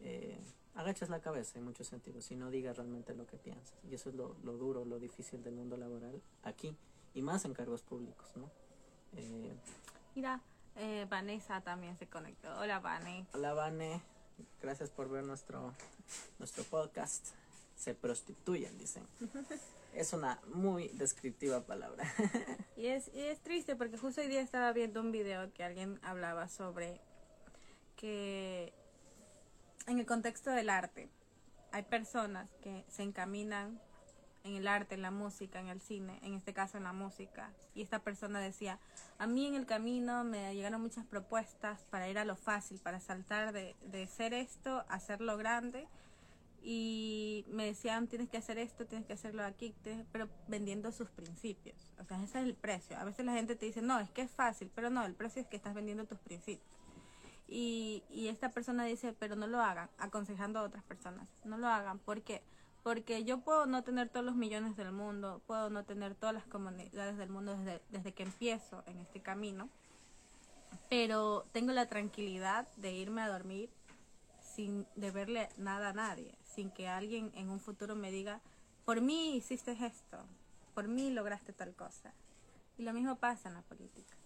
eh, 0.00 0.38
agachas 0.74 1.08
la 1.08 1.20
cabeza 1.20 1.58
en 1.58 1.64
muchos 1.64 1.86
sentidos 1.86 2.30
y 2.30 2.36
no 2.36 2.50
digas 2.50 2.76
realmente 2.76 3.14
lo 3.14 3.26
que 3.26 3.38
piensas. 3.38 3.78
Y 3.90 3.94
eso 3.94 4.10
es 4.10 4.16
lo, 4.16 4.36
lo 4.42 4.58
duro, 4.58 4.84
lo 4.84 4.98
difícil 4.98 5.42
del 5.42 5.54
mundo 5.54 5.78
laboral 5.78 6.20
aquí 6.42 6.76
y 7.14 7.22
más 7.22 7.46
en 7.46 7.54
cargos 7.54 7.82
públicos, 7.82 8.30
¿no? 8.36 8.50
Mira, 10.14 10.40
eh, 10.76 11.06
Vanessa 11.08 11.60
también 11.60 11.96
se 11.98 12.06
conectó. 12.06 12.48
Hola, 12.58 12.80
Vane. 12.80 13.26
Hola, 13.32 13.54
Vane. 13.54 14.00
Gracias 14.62 14.90
por 14.90 15.08
ver 15.08 15.24
nuestro, 15.24 15.74
nuestro 16.38 16.64
podcast. 16.64 17.28
Se 17.76 17.94
prostituyen, 17.94 18.76
dicen. 18.78 19.06
es 19.94 20.12
una 20.12 20.40
muy 20.54 20.88
descriptiva 20.88 21.60
palabra. 21.62 22.04
y, 22.76 22.86
es, 22.86 23.10
y 23.14 23.20
es 23.20 23.40
triste 23.40 23.76
porque 23.76 23.98
justo 23.98 24.20
hoy 24.20 24.28
día 24.28 24.40
estaba 24.40 24.72
viendo 24.72 25.00
un 25.00 25.12
video 25.12 25.52
que 25.52 25.64
alguien 25.64 25.98
hablaba 26.02 26.48
sobre 26.48 27.00
que 27.96 28.72
en 29.86 29.98
el 29.98 30.06
contexto 30.06 30.50
del 30.50 30.70
arte 30.70 31.10
hay 31.72 31.82
personas 31.82 32.50
que 32.62 32.84
se 32.88 33.02
encaminan 33.02 33.80
en 34.44 34.56
el 34.56 34.68
arte, 34.68 34.94
en 34.94 35.02
la 35.02 35.10
música, 35.10 35.60
en 35.60 35.68
el 35.68 35.80
cine, 35.80 36.18
en 36.22 36.34
este 36.34 36.52
caso 36.52 36.76
en 36.76 36.84
la 36.84 36.92
música. 36.92 37.50
Y 37.74 37.82
esta 37.82 37.98
persona 38.00 38.40
decía, 38.40 38.78
a 39.18 39.26
mí 39.26 39.46
en 39.46 39.54
el 39.54 39.66
camino 39.66 40.24
me 40.24 40.54
llegaron 40.54 40.80
muchas 40.80 41.04
propuestas 41.06 41.84
para 41.90 42.08
ir 42.08 42.18
a 42.18 42.24
lo 42.24 42.36
fácil, 42.36 42.78
para 42.78 43.00
saltar 43.00 43.52
de, 43.52 43.76
de 43.82 44.06
ser 44.06 44.34
esto 44.34 44.84
a 44.88 44.94
hacerlo 44.94 45.36
grande. 45.36 45.88
Y 46.62 47.46
me 47.48 47.64
decían, 47.64 48.06
tienes 48.06 48.28
que 48.28 48.36
hacer 48.36 48.58
esto, 48.58 48.84
tienes 48.84 49.06
que 49.06 49.14
hacerlo 49.14 49.42
aquí, 49.44 49.74
pero 50.12 50.28
vendiendo 50.46 50.92
sus 50.92 51.08
principios. 51.10 51.90
O 51.98 52.04
sea, 52.04 52.22
ese 52.22 52.40
es 52.40 52.44
el 52.44 52.54
precio. 52.54 52.98
A 52.98 53.04
veces 53.04 53.24
la 53.24 53.32
gente 53.32 53.56
te 53.56 53.64
dice, 53.64 53.80
no, 53.80 53.98
es 53.98 54.10
que 54.10 54.22
es 54.22 54.30
fácil, 54.30 54.70
pero 54.74 54.90
no, 54.90 55.04
el 55.06 55.14
precio 55.14 55.40
es 55.40 55.48
que 55.48 55.56
estás 55.56 55.74
vendiendo 55.74 56.04
tus 56.04 56.18
principios. 56.18 56.68
Y, 57.48 58.04
y 58.10 58.28
esta 58.28 58.50
persona 58.50 58.84
dice, 58.84 59.14
pero 59.18 59.36
no 59.36 59.46
lo 59.46 59.60
hagan, 59.60 59.88
aconsejando 59.98 60.60
a 60.60 60.62
otras 60.62 60.84
personas, 60.84 61.26
no 61.44 61.56
lo 61.56 61.66
hagan, 61.66 61.98
porque 61.98 62.42
porque 62.82 63.24
yo 63.24 63.40
puedo 63.40 63.66
no 63.66 63.82
tener 63.82 64.08
todos 64.08 64.24
los 64.24 64.34
millones 64.34 64.76
del 64.76 64.92
mundo, 64.92 65.42
puedo 65.46 65.70
no 65.70 65.84
tener 65.84 66.14
todas 66.14 66.34
las 66.34 66.46
comunidades 66.46 67.16
del 67.18 67.28
mundo 67.28 67.56
desde, 67.56 67.80
desde 67.90 68.12
que 68.12 68.22
empiezo 68.22 68.82
en 68.86 68.98
este 68.98 69.20
camino, 69.20 69.68
pero 70.88 71.46
tengo 71.52 71.72
la 71.72 71.86
tranquilidad 71.86 72.66
de 72.76 72.92
irme 72.92 73.22
a 73.22 73.28
dormir 73.28 73.70
sin 74.40 74.86
deberle 74.96 75.48
nada 75.56 75.90
a 75.90 75.92
nadie, 75.92 76.34
sin 76.44 76.70
que 76.70 76.88
alguien 76.88 77.30
en 77.34 77.50
un 77.50 77.60
futuro 77.60 77.94
me 77.94 78.10
diga, 78.10 78.40
por 78.84 79.00
mí 79.00 79.36
hiciste 79.36 79.72
esto, 79.72 80.18
por 80.74 80.88
mí 80.88 81.10
lograste 81.10 81.52
tal 81.52 81.74
cosa. 81.74 82.12
Y 82.78 82.82
lo 82.82 82.92
mismo 82.92 83.16
pasa 83.16 83.48
en 83.48 83.54
la 83.54 83.62
política. 83.62 84.16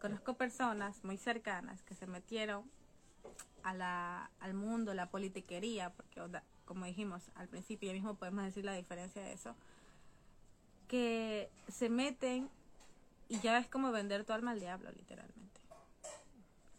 Conozco 0.00 0.34
personas 0.34 1.04
muy 1.04 1.16
cercanas 1.16 1.82
que 1.82 1.94
se 1.94 2.06
metieron 2.06 2.64
a 3.62 3.74
la, 3.74 4.30
al 4.40 4.54
mundo, 4.54 4.94
la 4.94 5.10
politiquería, 5.10 5.90
porque 5.90 6.20
como 6.64 6.84
dijimos 6.84 7.30
al 7.34 7.48
principio, 7.48 7.88
ya 7.88 7.94
mismo 7.94 8.14
podemos 8.14 8.44
decir 8.44 8.64
la 8.64 8.74
diferencia 8.74 9.22
de 9.22 9.32
eso, 9.32 9.54
que 10.88 11.50
se 11.68 11.88
meten 11.88 12.48
y 13.28 13.40
ya 13.40 13.58
es 13.58 13.68
como 13.68 13.92
vender 13.92 14.24
tu 14.24 14.32
alma 14.32 14.52
al 14.52 14.60
diablo, 14.60 14.90
literalmente. 14.92 15.60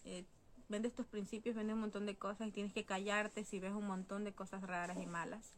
Eh, 0.06 0.26
vendes 0.70 0.94
tus 0.94 1.06
principios, 1.06 1.56
vendes 1.56 1.74
un 1.74 1.82
montón 1.82 2.06
de 2.06 2.16
cosas 2.16 2.48
y 2.48 2.52
tienes 2.52 2.74
que 2.74 2.86
callarte 2.86 3.44
si 3.44 3.60
ves 3.60 3.74
un 3.74 3.88
montón 3.88 4.24
de 4.24 4.34
cosas 4.34 4.62
raras 4.62 4.98
y 5.02 5.06
malas. 5.06 5.54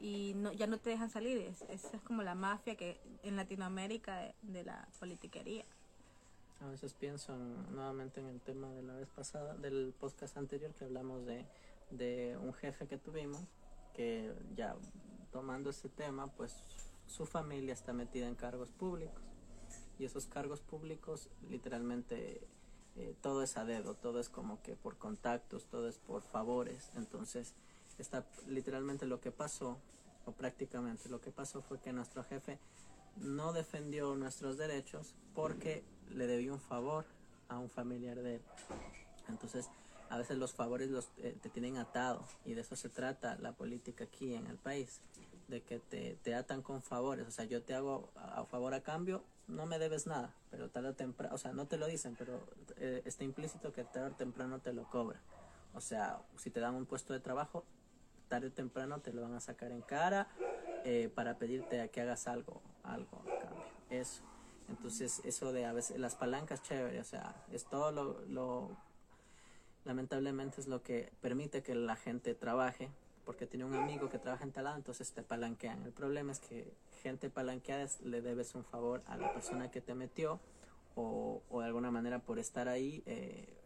Y 0.00 0.34
no, 0.36 0.52
ya 0.52 0.66
no 0.66 0.78
te 0.78 0.90
dejan 0.90 1.10
salir. 1.10 1.38
Es, 1.38 1.62
es, 1.68 2.00
como 2.02 2.22
la 2.22 2.34
mafia 2.34 2.76
que 2.76 3.00
en 3.22 3.36
Latinoamérica 3.36 4.16
de, 4.16 4.34
de 4.42 4.64
la 4.64 4.88
politiquería. 4.98 5.64
A 6.60 6.66
veces 6.68 6.94
pienso 6.94 7.36
nuevamente 7.36 8.20
en 8.20 8.26
el 8.26 8.40
tema 8.40 8.68
de 8.70 8.82
la 8.82 8.94
vez 8.94 9.08
pasada, 9.08 9.54
del 9.54 9.92
podcast 9.98 10.36
anterior 10.36 10.72
que 10.74 10.84
hablamos 10.84 11.26
de 11.26 11.44
de 11.92 12.36
un 12.40 12.52
jefe 12.54 12.86
que 12.86 12.98
tuvimos 12.98 13.42
que 13.94 14.34
ya 14.54 14.76
tomando 15.30 15.70
ese 15.70 15.88
tema 15.88 16.26
pues 16.28 16.64
su 17.06 17.26
familia 17.26 17.72
está 17.72 17.92
metida 17.92 18.26
en 18.26 18.34
cargos 18.34 18.70
públicos 18.70 19.22
y 19.98 20.04
esos 20.04 20.26
cargos 20.26 20.60
públicos 20.60 21.28
literalmente 21.48 22.46
eh, 22.96 23.14
todo 23.22 23.42
es 23.42 23.56
a 23.56 23.64
dedo, 23.64 23.94
todo 23.94 24.20
es 24.20 24.28
como 24.28 24.60
que 24.62 24.76
por 24.76 24.98
contactos, 24.98 25.66
todo 25.66 25.88
es 25.88 25.98
por 25.98 26.22
favores, 26.22 26.90
entonces 26.94 27.54
está 27.98 28.26
literalmente 28.48 29.06
lo 29.06 29.20
que 29.20 29.30
pasó 29.30 29.78
o 30.24 30.32
prácticamente 30.32 31.08
lo 31.08 31.20
que 31.20 31.30
pasó 31.30 31.62
fue 31.62 31.80
que 31.80 31.92
nuestro 31.92 32.22
jefe 32.24 32.58
no 33.16 33.52
defendió 33.52 34.14
nuestros 34.14 34.56
derechos 34.56 35.14
porque 35.34 35.84
le 36.10 36.26
debió 36.26 36.52
un 36.54 36.60
favor 36.60 37.04
a 37.48 37.58
un 37.58 37.68
familiar 37.68 38.20
de 38.22 38.36
él. 38.36 38.42
Entonces, 39.28 39.68
a 40.12 40.18
veces 40.18 40.36
los 40.36 40.52
favores 40.52 40.90
los, 40.90 41.08
eh, 41.22 41.34
te 41.40 41.48
tienen 41.48 41.78
atado 41.78 42.22
y 42.44 42.52
de 42.52 42.60
eso 42.60 42.76
se 42.76 42.90
trata 42.90 43.38
la 43.38 43.52
política 43.52 44.04
aquí 44.04 44.34
en 44.34 44.46
el 44.46 44.58
país, 44.58 45.00
de 45.48 45.62
que 45.62 45.78
te, 45.78 46.18
te 46.22 46.34
atan 46.34 46.60
con 46.60 46.82
favores, 46.82 47.26
o 47.26 47.30
sea, 47.30 47.46
yo 47.46 47.62
te 47.62 47.74
hago 47.74 48.10
a, 48.16 48.44
favor 48.44 48.74
a 48.74 48.82
cambio, 48.82 49.24
no 49.48 49.64
me 49.64 49.78
debes 49.78 50.06
nada, 50.06 50.34
pero 50.50 50.68
tarde 50.68 50.90
o 50.90 50.94
temprano, 50.94 51.34
o 51.34 51.38
sea, 51.38 51.54
no 51.54 51.66
te 51.66 51.78
lo 51.78 51.86
dicen, 51.86 52.14
pero 52.18 52.46
eh, 52.76 53.00
está 53.06 53.24
implícito 53.24 53.72
que 53.72 53.84
tarde 53.84 54.10
o 54.10 54.12
temprano 54.12 54.60
te 54.60 54.74
lo 54.74 54.84
cobra. 54.84 55.18
O 55.72 55.80
sea, 55.80 56.20
si 56.36 56.50
te 56.50 56.60
dan 56.60 56.74
un 56.74 56.84
puesto 56.84 57.14
de 57.14 57.20
trabajo, 57.20 57.64
tarde 58.28 58.48
o 58.48 58.52
temprano 58.52 59.00
te 59.00 59.14
lo 59.14 59.22
van 59.22 59.32
a 59.32 59.40
sacar 59.40 59.72
en 59.72 59.80
cara 59.80 60.28
eh, 60.84 61.10
para 61.14 61.38
pedirte 61.38 61.80
a 61.80 61.88
que 61.88 62.02
hagas 62.02 62.28
algo, 62.28 62.60
algo 62.82 63.16
a 63.20 63.38
cambio. 63.40 63.64
Eso. 63.88 64.22
Entonces, 64.68 65.22
eso 65.24 65.54
de 65.54 65.64
a 65.64 65.72
veces 65.72 65.98
las 65.98 66.16
palancas 66.16 66.62
chévere, 66.62 67.00
o 67.00 67.04
sea, 67.04 67.34
es 67.50 67.64
todo 67.64 67.92
lo, 67.92 68.20
lo 68.26 68.76
lamentablemente 69.84 70.60
es 70.60 70.68
lo 70.68 70.82
que 70.82 71.12
permite 71.20 71.62
que 71.62 71.74
la 71.74 71.96
gente 71.96 72.34
trabaje, 72.34 72.88
porque 73.24 73.46
tiene 73.46 73.64
un 73.64 73.74
amigo 73.74 74.08
que 74.08 74.18
trabaja 74.18 74.44
en 74.44 74.52
talán, 74.52 74.76
entonces 74.76 75.12
te 75.12 75.22
palanquean. 75.22 75.82
El 75.82 75.92
problema 75.92 76.32
es 76.32 76.40
que 76.40 76.72
gente 77.02 77.30
palanqueada 77.30 77.88
le 78.04 78.20
debes 78.20 78.54
un 78.54 78.64
favor 78.64 79.02
a 79.06 79.16
la 79.16 79.32
persona 79.32 79.70
que 79.70 79.80
te 79.80 79.94
metió 79.94 80.40
o, 80.94 81.42
o 81.48 81.60
de 81.60 81.66
alguna 81.66 81.90
manera 81.90 82.18
por 82.18 82.38
estar 82.38 82.68
ahí 82.68 83.02
eh, 83.06 83.62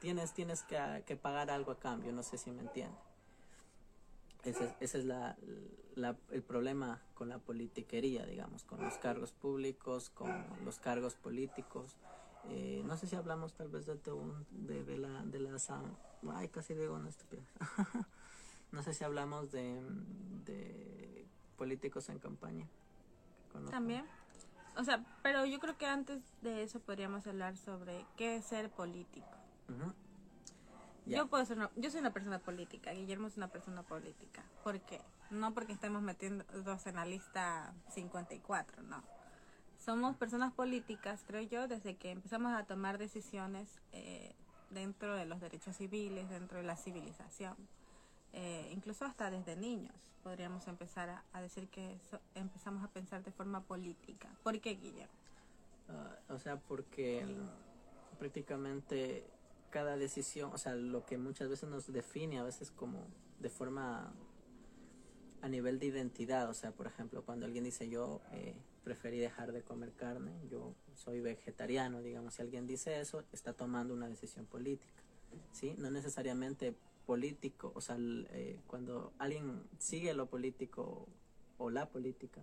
tienes, 0.00 0.32
tienes 0.32 0.62
que, 0.62 1.02
que, 1.06 1.16
pagar 1.16 1.50
algo 1.50 1.72
a 1.72 1.78
cambio, 1.78 2.12
no 2.12 2.22
sé 2.22 2.38
si 2.38 2.50
me 2.50 2.62
entiende. 2.62 2.96
Ese, 4.44 4.74
ese 4.78 4.98
es 4.98 5.04
la, 5.04 5.36
la, 5.96 6.16
el 6.30 6.42
problema 6.42 7.02
con 7.14 7.28
la 7.28 7.38
politiquería, 7.38 8.24
digamos, 8.24 8.62
con 8.62 8.80
los 8.80 8.94
cargos 8.98 9.32
públicos, 9.32 10.10
con 10.10 10.46
los 10.64 10.78
cargos 10.78 11.14
políticos. 11.14 11.96
Eh, 12.48 12.82
no 12.84 12.96
sé 12.96 13.06
si 13.06 13.16
hablamos 13.16 13.54
tal 13.54 13.68
vez 13.68 13.86
de, 13.86 13.98
de, 14.50 14.84
de 14.84 14.98
la 14.98 15.24
de 15.24 15.38
las 15.40 15.70
ay 16.32 16.48
casi 16.48 16.74
digo 16.74 16.94
una 16.94 17.08
estupidez. 17.08 17.46
No 18.72 18.82
sé 18.82 18.92
si 18.92 19.04
hablamos 19.04 19.52
de, 19.52 19.80
de 20.44 21.24
políticos 21.56 22.08
en 22.08 22.18
campaña. 22.18 22.66
También. 23.70 24.04
O 24.76 24.84
sea 24.84 25.02
pero 25.22 25.46
yo 25.46 25.60
creo 25.60 25.78
que 25.78 25.86
antes 25.86 26.20
de 26.42 26.62
eso 26.62 26.80
podríamos 26.80 27.26
hablar 27.26 27.56
sobre 27.56 28.04
qué 28.16 28.36
es 28.36 28.44
ser 28.44 28.68
político. 28.70 29.28
Yo 31.06 31.28
puedo 31.28 31.44
ser 31.44 31.58
una, 31.58 31.70
yo 31.76 31.90
soy 31.90 32.00
una 32.00 32.12
persona 32.12 32.40
política, 32.40 32.92
Guillermo 32.92 33.28
es 33.28 33.36
una 33.36 33.48
persona 33.48 33.82
política. 33.84 34.42
¿Por 34.64 34.80
qué? 34.80 35.00
No 35.30 35.54
porque 35.54 35.72
estemos 35.72 36.02
metiendo 36.02 36.44
dos 36.64 36.86
en 36.86 36.96
la 36.96 37.06
lista 37.06 37.72
54, 37.90 38.82
no. 38.82 39.02
Somos 39.86 40.16
personas 40.16 40.52
políticas, 40.52 41.22
creo 41.24 41.42
yo, 41.42 41.68
desde 41.68 41.94
que 41.94 42.10
empezamos 42.10 42.52
a 42.52 42.64
tomar 42.64 42.98
decisiones 42.98 43.68
eh, 43.92 44.34
dentro 44.70 45.14
de 45.14 45.26
los 45.26 45.40
derechos 45.40 45.76
civiles, 45.76 46.28
dentro 46.28 46.58
de 46.58 46.64
la 46.64 46.74
civilización. 46.74 47.54
Eh, 48.32 48.68
incluso 48.72 49.04
hasta 49.04 49.30
desde 49.30 49.54
niños 49.54 49.94
podríamos 50.24 50.66
empezar 50.66 51.22
a, 51.32 51.40
decir 51.40 51.68
que 51.68 52.00
empezamos 52.34 52.82
a 52.82 52.88
pensar 52.88 53.22
de 53.22 53.30
forma 53.30 53.60
política. 53.60 54.28
¿Por 54.42 54.60
qué, 54.60 54.74
Guillermo? 54.74 55.14
Ah, 55.88 56.16
o 56.30 56.38
sea, 56.40 56.56
porque 56.56 57.24
prácticamente 58.18 59.24
cada 59.70 59.96
decisión, 59.96 60.50
o 60.52 60.58
sea, 60.58 60.74
lo 60.74 61.06
que 61.06 61.16
muchas 61.16 61.48
veces 61.48 61.68
nos 61.68 61.92
define 61.92 62.40
a 62.40 62.42
veces 62.42 62.72
como 62.72 63.06
de 63.38 63.50
forma 63.50 64.12
a 65.42 65.48
nivel 65.48 65.78
de 65.78 65.86
identidad, 65.86 66.50
o 66.50 66.54
sea, 66.54 66.72
por 66.72 66.88
ejemplo, 66.88 67.22
cuando 67.24 67.46
alguien 67.46 67.62
dice 67.62 67.88
yo 67.88 68.20
eh, 68.32 68.56
preferí 68.86 69.18
dejar 69.18 69.50
de 69.50 69.62
comer 69.62 69.90
carne, 69.94 70.30
yo 70.48 70.72
soy 70.94 71.20
vegetariano, 71.20 72.02
digamos, 72.02 72.34
si 72.34 72.42
alguien 72.42 72.68
dice 72.68 73.00
eso, 73.00 73.24
está 73.32 73.52
tomando 73.52 73.92
una 73.92 74.08
decisión 74.08 74.46
política, 74.46 75.02
¿sí? 75.50 75.74
No 75.76 75.90
necesariamente 75.90 76.72
político, 77.04 77.72
o 77.74 77.80
sea, 77.80 77.96
eh, 77.98 78.60
cuando 78.68 79.12
alguien 79.18 79.64
sigue 79.80 80.14
lo 80.14 80.26
político 80.26 81.08
o 81.58 81.68
la 81.68 81.88
política, 81.88 82.42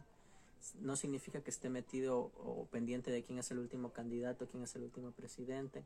no 0.82 0.98
significa 0.98 1.40
que 1.40 1.50
esté 1.50 1.70
metido 1.70 2.34
o 2.36 2.68
pendiente 2.70 3.10
de 3.10 3.24
quién 3.24 3.40
es 3.40 3.50
el 3.52 3.60
último 3.60 3.94
candidato, 3.94 4.46
quién 4.46 4.64
es 4.64 4.76
el 4.76 4.84
último 4.84 5.12
presidente, 5.12 5.86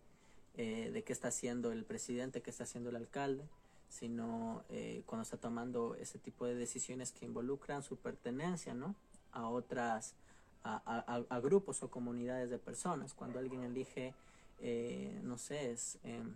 eh, 0.55 0.89
de 0.89 1.03
qué 1.03 1.13
está 1.13 1.27
haciendo 1.27 1.71
el 1.71 1.85
presidente, 1.85 2.41
qué 2.41 2.49
está 2.49 2.63
haciendo 2.63 2.89
el 2.89 2.95
alcalde, 2.95 3.43
sino 3.89 4.63
eh, 4.69 5.03
cuando 5.05 5.21
está 5.21 5.37
tomando 5.37 5.93
ese 5.93 6.17
tipo 6.17 6.47
de 6.47 6.55
decisiones 6.55 7.11
que 7.11 7.25
involucran 7.25 7.83
su 7.83 7.97
pertenencia, 7.97 8.73
¿no? 8.73 8.95
A 9.33 9.49
otras, 9.49 10.15
a, 10.63 11.39
grupos 11.41 11.83
o 11.83 11.89
comunidades 11.89 12.49
de 12.49 12.57
personas. 12.57 13.13
Cuando 13.13 13.39
alguien 13.39 13.63
elige, 13.63 14.13
eh, 14.59 15.19
no 15.23 15.37
sé, 15.37 15.71
es, 15.71 15.97
em, 16.03 16.33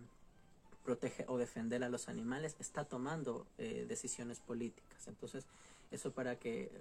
proteger 0.83 1.25
o 1.29 1.37
defender 1.37 1.83
a 1.83 1.89
los 1.89 2.09
animales, 2.09 2.55
está 2.59 2.85
tomando 2.85 3.45
decisiones 3.57 4.39
políticas. 4.39 5.07
Entonces, 5.07 5.45
eso 5.91 6.11
para 6.11 6.37
que 6.37 6.71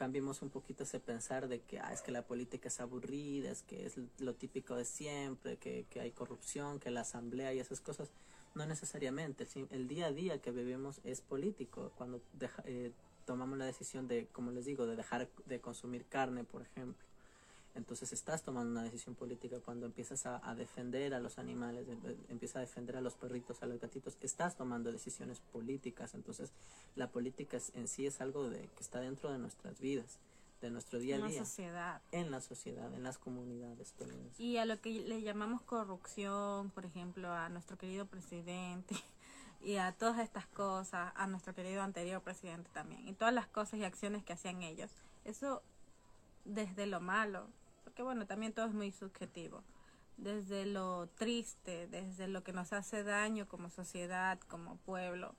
cambiemos 0.00 0.40
un 0.40 0.48
poquito 0.48 0.84
ese 0.84 0.98
pensar 0.98 1.46
de 1.46 1.60
que 1.60 1.78
ah, 1.78 1.92
es 1.92 2.00
que 2.00 2.10
la 2.10 2.22
política 2.22 2.68
es 2.68 2.80
aburrida, 2.80 3.50
es 3.50 3.62
que 3.62 3.84
es 3.84 3.96
lo 4.18 4.34
típico 4.34 4.74
de 4.74 4.86
siempre, 4.86 5.58
que, 5.58 5.84
que 5.90 6.00
hay 6.00 6.10
corrupción, 6.10 6.80
que 6.80 6.90
la 6.90 7.02
asamblea 7.02 7.52
y 7.52 7.58
esas 7.58 7.82
cosas. 7.82 8.08
No 8.54 8.64
necesariamente, 8.64 9.46
el, 9.70 9.88
día 9.88 10.06
a 10.06 10.12
día 10.12 10.40
que 10.40 10.52
vivimos 10.52 11.00
es 11.04 11.20
político. 11.20 11.92
Cuando 11.98 12.20
eh, 12.64 12.92
tomamos 13.24 13.58
la 13.58 13.64
decisión 13.64 14.08
de, 14.08 14.26
como 14.26 14.50
les 14.50 14.64
digo, 14.64 14.86
de 14.86 14.96
dejar 14.96 15.28
de 15.46 15.60
consumir 15.60 16.04
carne, 16.06 16.44
por 16.44 16.62
ejemplo, 16.62 17.04
entonces 17.74 18.12
estás 18.12 18.42
tomando 18.42 18.72
una 18.72 18.82
decisión 18.82 19.14
política 19.14 19.58
cuando 19.64 19.86
empiezas 19.86 20.26
a, 20.26 20.54
defender 20.54 21.14
a 21.14 21.20
los 21.20 21.38
animales, 21.38 21.88
em, 21.88 21.98
em, 22.04 22.16
empiezas 22.28 22.56
a 22.56 22.60
defender 22.60 22.96
a 22.96 23.00
los 23.00 23.14
perritos, 23.14 23.62
a 23.62 23.66
los 23.66 23.80
gatitos, 23.80 24.16
estás 24.20 24.56
tomando 24.56 24.90
decisiones 24.90 25.40
políticas. 25.52 26.14
Entonces 26.14 26.50
la 26.96 27.10
política 27.10 27.58
en 27.74 27.86
sí 27.86 28.06
es 28.06 28.20
algo 28.20 28.50
de, 28.50 28.68
que 28.76 28.80
está 28.80 29.00
dentro 29.00 29.30
de 29.30 29.38
nuestras 29.38 29.78
vidas, 29.80 30.18
de 30.60 30.70
nuestro 30.70 30.98
día 30.98 31.16
a 31.16 31.18
día. 31.18 31.26
En 31.28 31.34
la 31.34 31.44
sociedad. 31.44 32.02
En 32.10 32.30
la 32.30 32.40
sociedad, 32.40 32.94
en 32.94 33.02
las 33.04 33.18
comunidades. 33.18 33.94
Y 34.38 34.56
a 34.56 34.64
lo 34.64 34.80
que 34.80 34.90
le 34.90 35.22
llamamos 35.22 35.62
corrupción, 35.62 36.70
por 36.70 36.84
ejemplo, 36.84 37.32
a 37.32 37.48
nuestro 37.48 37.78
querido 37.78 38.06
presidente 38.06 38.96
y 39.60 39.76
a 39.76 39.92
todas 39.92 40.18
estas 40.18 40.46
cosas, 40.46 41.12
a 41.14 41.26
nuestro 41.26 41.54
querido 41.54 41.82
anterior 41.82 42.22
presidente 42.22 42.70
también, 42.72 43.06
y 43.06 43.12
todas 43.12 43.34
las 43.34 43.46
cosas 43.46 43.78
y 43.80 43.84
acciones 43.84 44.24
que 44.24 44.32
hacían 44.32 44.62
ellos. 44.62 44.90
Eso 45.24 45.62
desde 46.44 46.86
lo 46.86 47.00
malo, 47.00 47.46
porque 47.84 48.02
bueno, 48.02 48.26
también 48.26 48.52
todo 48.52 48.66
es 48.66 48.74
muy 48.74 48.90
subjetivo. 48.90 49.62
Desde 50.16 50.66
lo 50.66 51.08
triste, 51.16 51.86
desde 51.88 52.28
lo 52.28 52.42
que 52.42 52.52
nos 52.52 52.72
hace 52.72 53.04
daño 53.04 53.48
como 53.48 53.70
sociedad, 53.70 54.38
como 54.48 54.76
pueblo, 54.78 55.34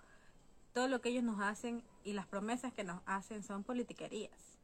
todo 0.74 0.88
lo 0.88 1.02
que 1.02 1.10
ellos 1.10 1.24
nos 1.24 1.40
hacen 1.40 1.84
y 2.04 2.14
las 2.14 2.26
promesas 2.26 2.74
que 2.74 2.84
nos 2.84 3.02
hacen 3.06 3.44
son 3.44 3.64
politiquerías, 3.64 4.58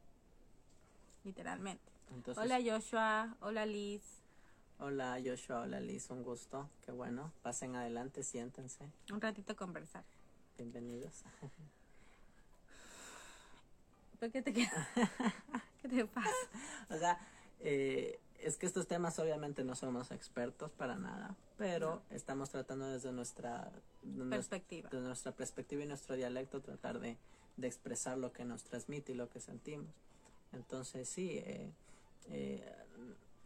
literalmente. 1.24 1.92
hola 2.36 2.58
Joshua, 2.64 3.36
hola 3.40 3.66
Liz. 3.66 4.02
Hola 4.80 5.18
Joshua, 5.24 5.62
hola 5.62 5.80
Liz, 5.80 6.08
un 6.10 6.22
gusto, 6.22 6.70
qué 6.86 6.92
bueno. 6.92 7.32
Pasen 7.42 7.74
adelante, 7.74 8.22
siéntense. 8.22 8.88
Un 9.12 9.20
ratito 9.20 9.56
conversar. 9.56 10.04
Bienvenidos. 10.56 11.24
¿Por 14.20 14.30
qué 14.30 14.40
te 14.40 14.52
queda? 14.52 14.88
¿Qué 15.82 15.88
te 15.88 16.06
pasa? 16.06 16.30
o 16.90 16.96
sea, 16.96 17.18
eh, 17.58 18.20
es 18.38 18.56
que 18.56 18.66
estos 18.66 18.86
temas 18.86 19.18
obviamente 19.18 19.64
no 19.64 19.74
somos 19.74 20.12
expertos 20.12 20.70
para 20.70 20.94
nada, 20.94 21.34
pero 21.56 22.02
estamos 22.10 22.50
tratando 22.50 22.88
desde 22.88 23.10
nuestra 23.10 23.72
perspectiva. 24.30 24.90
Desde 24.92 25.04
nuestra 25.04 25.32
perspectiva 25.32 25.82
y 25.82 25.86
nuestro 25.86 26.14
dialecto 26.14 26.60
tratar 26.60 27.00
de, 27.00 27.16
expresar 27.60 28.16
lo 28.16 28.32
que 28.32 28.44
nos 28.44 28.62
transmite 28.62 29.10
y 29.10 29.16
lo 29.16 29.28
que 29.28 29.40
sentimos. 29.40 29.90
Entonces 30.52 31.08
sí, 31.08 31.38
eh, 31.38 31.72
eh, 32.28 32.76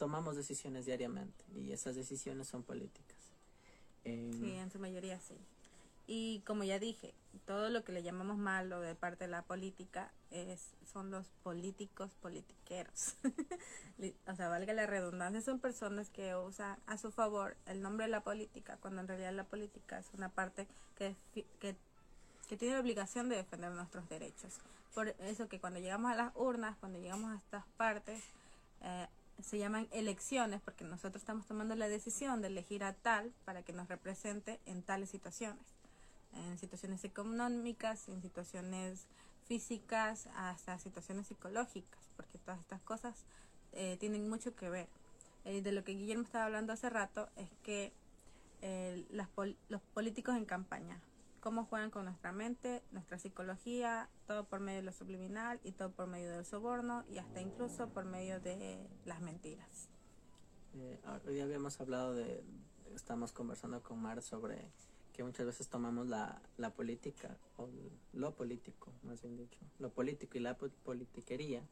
tomamos 0.02 0.34
decisiones 0.34 0.84
diariamente 0.84 1.44
y 1.54 1.70
esas 1.70 1.94
decisiones 1.94 2.48
son 2.48 2.64
políticas. 2.64 3.16
sí, 4.02 4.52
en 4.52 4.68
su 4.68 4.80
mayoría 4.80 5.20
sí. 5.20 5.38
Y 6.08 6.40
como 6.40 6.64
ya 6.64 6.80
dije, 6.80 7.14
todo 7.46 7.70
lo 7.70 7.84
que 7.84 7.92
le 7.92 8.02
llamamos 8.02 8.36
malo 8.36 8.80
de 8.80 8.96
parte 8.96 9.26
de 9.26 9.30
la 9.30 9.42
política 9.42 10.12
es 10.32 10.74
son 10.92 11.12
los 11.12 11.28
políticos 11.44 12.10
politiqueros. 12.20 13.14
o 14.26 14.34
sea, 14.34 14.48
valga 14.48 14.72
la 14.72 14.86
redundancia, 14.86 15.40
son 15.40 15.60
personas 15.60 16.10
que 16.10 16.34
usan 16.34 16.80
a 16.86 16.98
su 16.98 17.12
favor 17.12 17.56
el 17.66 17.80
nombre 17.80 18.06
de 18.06 18.10
la 18.10 18.24
política, 18.24 18.78
cuando 18.78 19.02
en 19.02 19.06
realidad 19.06 19.32
la 19.32 19.44
política 19.44 20.00
es 20.00 20.12
una 20.14 20.30
parte 20.30 20.66
que, 20.96 21.14
que, 21.32 21.76
tiene 22.56 22.74
la 22.74 22.80
obligación 22.80 23.28
de 23.28 23.36
defender 23.36 23.70
nuestros 23.70 24.08
derechos. 24.08 24.58
Por 24.96 25.10
eso 25.20 25.48
que 25.48 25.60
cuando 25.60 25.78
llegamos 25.78 26.10
a 26.10 26.16
las 26.16 26.32
urnas, 26.34 26.76
cuando 26.78 26.98
llegamos 26.98 27.30
a 27.30 27.36
estas 27.36 27.64
partes, 27.76 28.20
eh, 28.80 29.06
se 29.40 29.58
llaman 29.58 29.88
elecciones 29.92 30.60
porque 30.60 30.84
nosotros 30.84 31.22
estamos 31.22 31.46
tomando 31.46 31.74
la 31.74 31.88
decisión 31.88 32.42
de 32.42 32.48
elegir 32.48 32.84
a 32.84 32.92
tal 32.92 33.32
para 33.44 33.62
que 33.62 33.72
nos 33.72 33.88
represente 33.88 34.60
en 34.66 34.82
tales 34.82 35.10
situaciones 35.10 35.64
en 36.34 36.58
situaciones 36.58 37.04
económicas, 37.04 38.08
en 38.08 38.22
situaciones 38.22 39.06
físicas, 39.46 40.28
hasta 40.34 40.78
situaciones 40.78 41.26
psicológicas, 41.26 42.00
porque 42.16 42.38
todas 42.38 42.60
estas 42.60 42.80
cosas 42.82 43.24
eh, 43.72 43.96
tienen 44.00 44.28
mucho 44.28 44.54
que 44.54 44.70
ver. 44.70 44.88
Eh, 45.44 45.60
de 45.60 45.72
lo 45.72 45.84
que 45.84 45.92
Guillermo 45.92 46.22
estaba 46.22 46.44
hablando 46.44 46.72
hace 46.72 46.88
rato 46.88 47.28
es 47.36 47.48
que 47.62 47.92
eh, 48.62 49.04
los 49.10 49.82
políticos 49.92 50.36
en 50.36 50.44
campaña, 50.44 51.00
cómo 51.42 51.64
juegan 51.64 51.90
con 51.90 52.04
nuestra 52.04 52.30
mente, 52.30 52.84
nuestra 52.92 53.18
psicología, 53.18 54.08
todo 54.26 54.44
por 54.44 54.60
medio 54.60 54.78
de 54.78 54.84
lo 54.84 54.92
subliminal 54.92 55.58
y 55.64 55.72
todo 55.72 55.90
por 55.90 56.06
medio 56.06 56.30
del 56.30 56.46
soborno 56.46 57.04
y 57.10 57.18
hasta 57.18 57.40
incluso 57.40 57.88
por 57.88 58.04
medio 58.04 58.40
de 58.40 58.88
las 59.04 59.20
mentiras. 59.20 59.88
hoy 61.26 61.40
habíamos 61.40 61.80
hablado 61.80 62.14
de, 62.14 62.44
estamos 62.94 63.32
conversando 63.32 63.82
con 63.82 64.00
Mar 64.00 64.22
sobre 64.22 64.70
que 65.12 65.24
muchas 65.24 65.44
veces 65.44 65.68
tomamos 65.68 66.06
la, 66.06 66.40
la 66.58 66.72
política, 66.72 67.36
o 67.56 67.68
lo 68.12 68.36
político, 68.36 68.92
más 69.02 69.20
bien 69.20 69.36
dicho, 69.36 69.58
lo 69.80 69.92
político 69.92 70.38
y 70.38 70.40
la 70.40 70.56
politiquería 70.56 71.64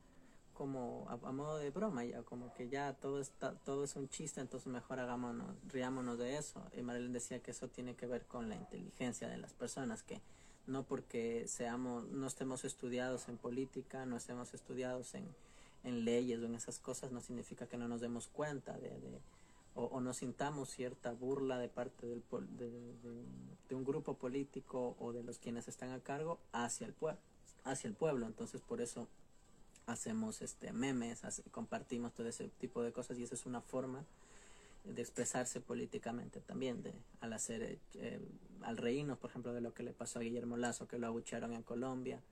como 0.60 1.06
a, 1.08 1.32
modo 1.32 1.56
de 1.56 1.70
broma 1.70 2.04
ya, 2.04 2.22
como 2.22 2.52
que 2.52 2.68
ya 2.68 2.92
todo 2.92 3.18
está, 3.18 3.54
todo 3.64 3.82
es 3.82 3.96
un 3.96 4.10
chiste, 4.10 4.42
entonces 4.42 4.70
mejor 4.70 5.00
hagámonos, 5.00 5.56
riámonos 5.72 6.18
de 6.18 6.36
eso. 6.36 6.62
Y 6.76 6.82
Marilyn 6.82 7.14
decía 7.14 7.38
que 7.42 7.52
eso 7.52 7.68
tiene 7.68 7.94
que 7.94 8.06
ver 8.06 8.26
con 8.26 8.50
la 8.50 8.56
inteligencia 8.56 9.26
de 9.30 9.38
las 9.38 9.54
personas, 9.54 10.02
que 10.02 10.20
no 10.66 10.82
porque 10.82 11.48
seamos, 11.48 12.10
no 12.10 12.26
estemos 12.26 12.66
estudiados 12.66 13.30
en 13.30 13.38
política, 13.38 14.04
no 14.04 14.18
estemos 14.18 14.52
estudiados 14.52 15.14
en, 15.14 15.34
en 15.82 16.04
leyes 16.04 16.40
o 16.40 16.44
en 16.44 16.54
esas 16.54 16.78
cosas, 16.78 17.10
no 17.10 17.22
significa 17.22 17.66
que 17.66 17.78
no 17.78 17.88
nos 17.88 18.02
demos 18.02 18.28
cuenta 18.28 18.76
de, 18.76 18.90
de 18.90 19.18
o, 19.74 19.84
o 19.84 20.02
nos 20.02 20.18
sintamos 20.18 20.68
cierta 20.68 21.12
burla 21.12 21.58
de 21.58 21.70
parte 21.70 22.06
del, 22.06 22.22
de, 22.58 22.70
de, 23.66 23.74
un 23.74 23.84
grupo 23.84 24.12
político 24.12 24.94
o 24.98 25.14
de 25.14 25.22
los 25.22 25.38
quienes 25.38 25.68
están 25.68 25.92
a 25.92 26.00
cargo 26.00 26.38
hacia 26.52 26.86
el 26.86 26.92
pueblo 26.92 27.18
hacia 27.62 27.86
el 27.86 27.94
pueblo 27.94 28.26
entonces 28.26 28.60
por 28.62 28.80
eso 28.80 29.06
hacemos 29.86 30.42
este 30.42 30.72
memes 30.72 31.22
compartimos 31.50 32.12
todo 32.14 32.28
ese 32.28 32.48
tipo 32.48 32.82
de 32.82 32.92
cosas 32.92 33.18
y 33.18 33.24
esa 33.24 33.34
es 33.34 33.46
una 33.46 33.60
forma 33.60 34.04
de 34.84 35.02
expresarse 35.02 35.60
políticamente 35.60 36.40
también 36.40 36.82
de 36.82 36.94
al 37.20 37.32
hacer 37.32 37.78
eh, 37.94 38.20
al 38.62 38.76
reírnos 38.76 39.18
por 39.18 39.30
ejemplo 39.30 39.52
de 39.52 39.60
lo 39.60 39.74
que 39.74 39.82
le 39.82 39.92
pasó 39.92 40.18
a 40.18 40.22
Guillermo 40.22 40.56
Lazo 40.56 40.88
que 40.88 40.98
lo 40.98 41.06
abucharon 41.06 41.52
en 41.52 41.62
Colombia 41.62 42.22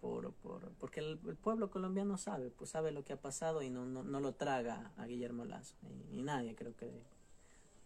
por, 0.00 0.32
por, 0.32 0.70
porque 0.78 1.00
el, 1.00 1.18
pueblo 1.18 1.70
colombiano 1.70 2.16
sabe, 2.16 2.50
pues 2.50 2.70
sabe 2.70 2.90
lo 2.90 3.04
que 3.04 3.12
ha 3.12 3.20
pasado 3.20 3.62
y 3.62 3.70
no, 3.70 3.84
no, 3.84 4.20
lo 4.20 4.32
traga 4.32 4.92
a 4.96 5.06
Guillermo 5.06 5.44
Lazo. 5.44 5.74
Y, 6.10 6.22
nadie 6.22 6.54
creo 6.54 6.74
que 6.76 6.90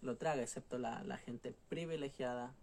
lo 0.00 0.16
traga, 0.16 0.42
excepto 0.42 0.79
la, 0.79 1.03
la 1.03 1.16
gente 1.16 1.55
privilegiada 1.68 2.55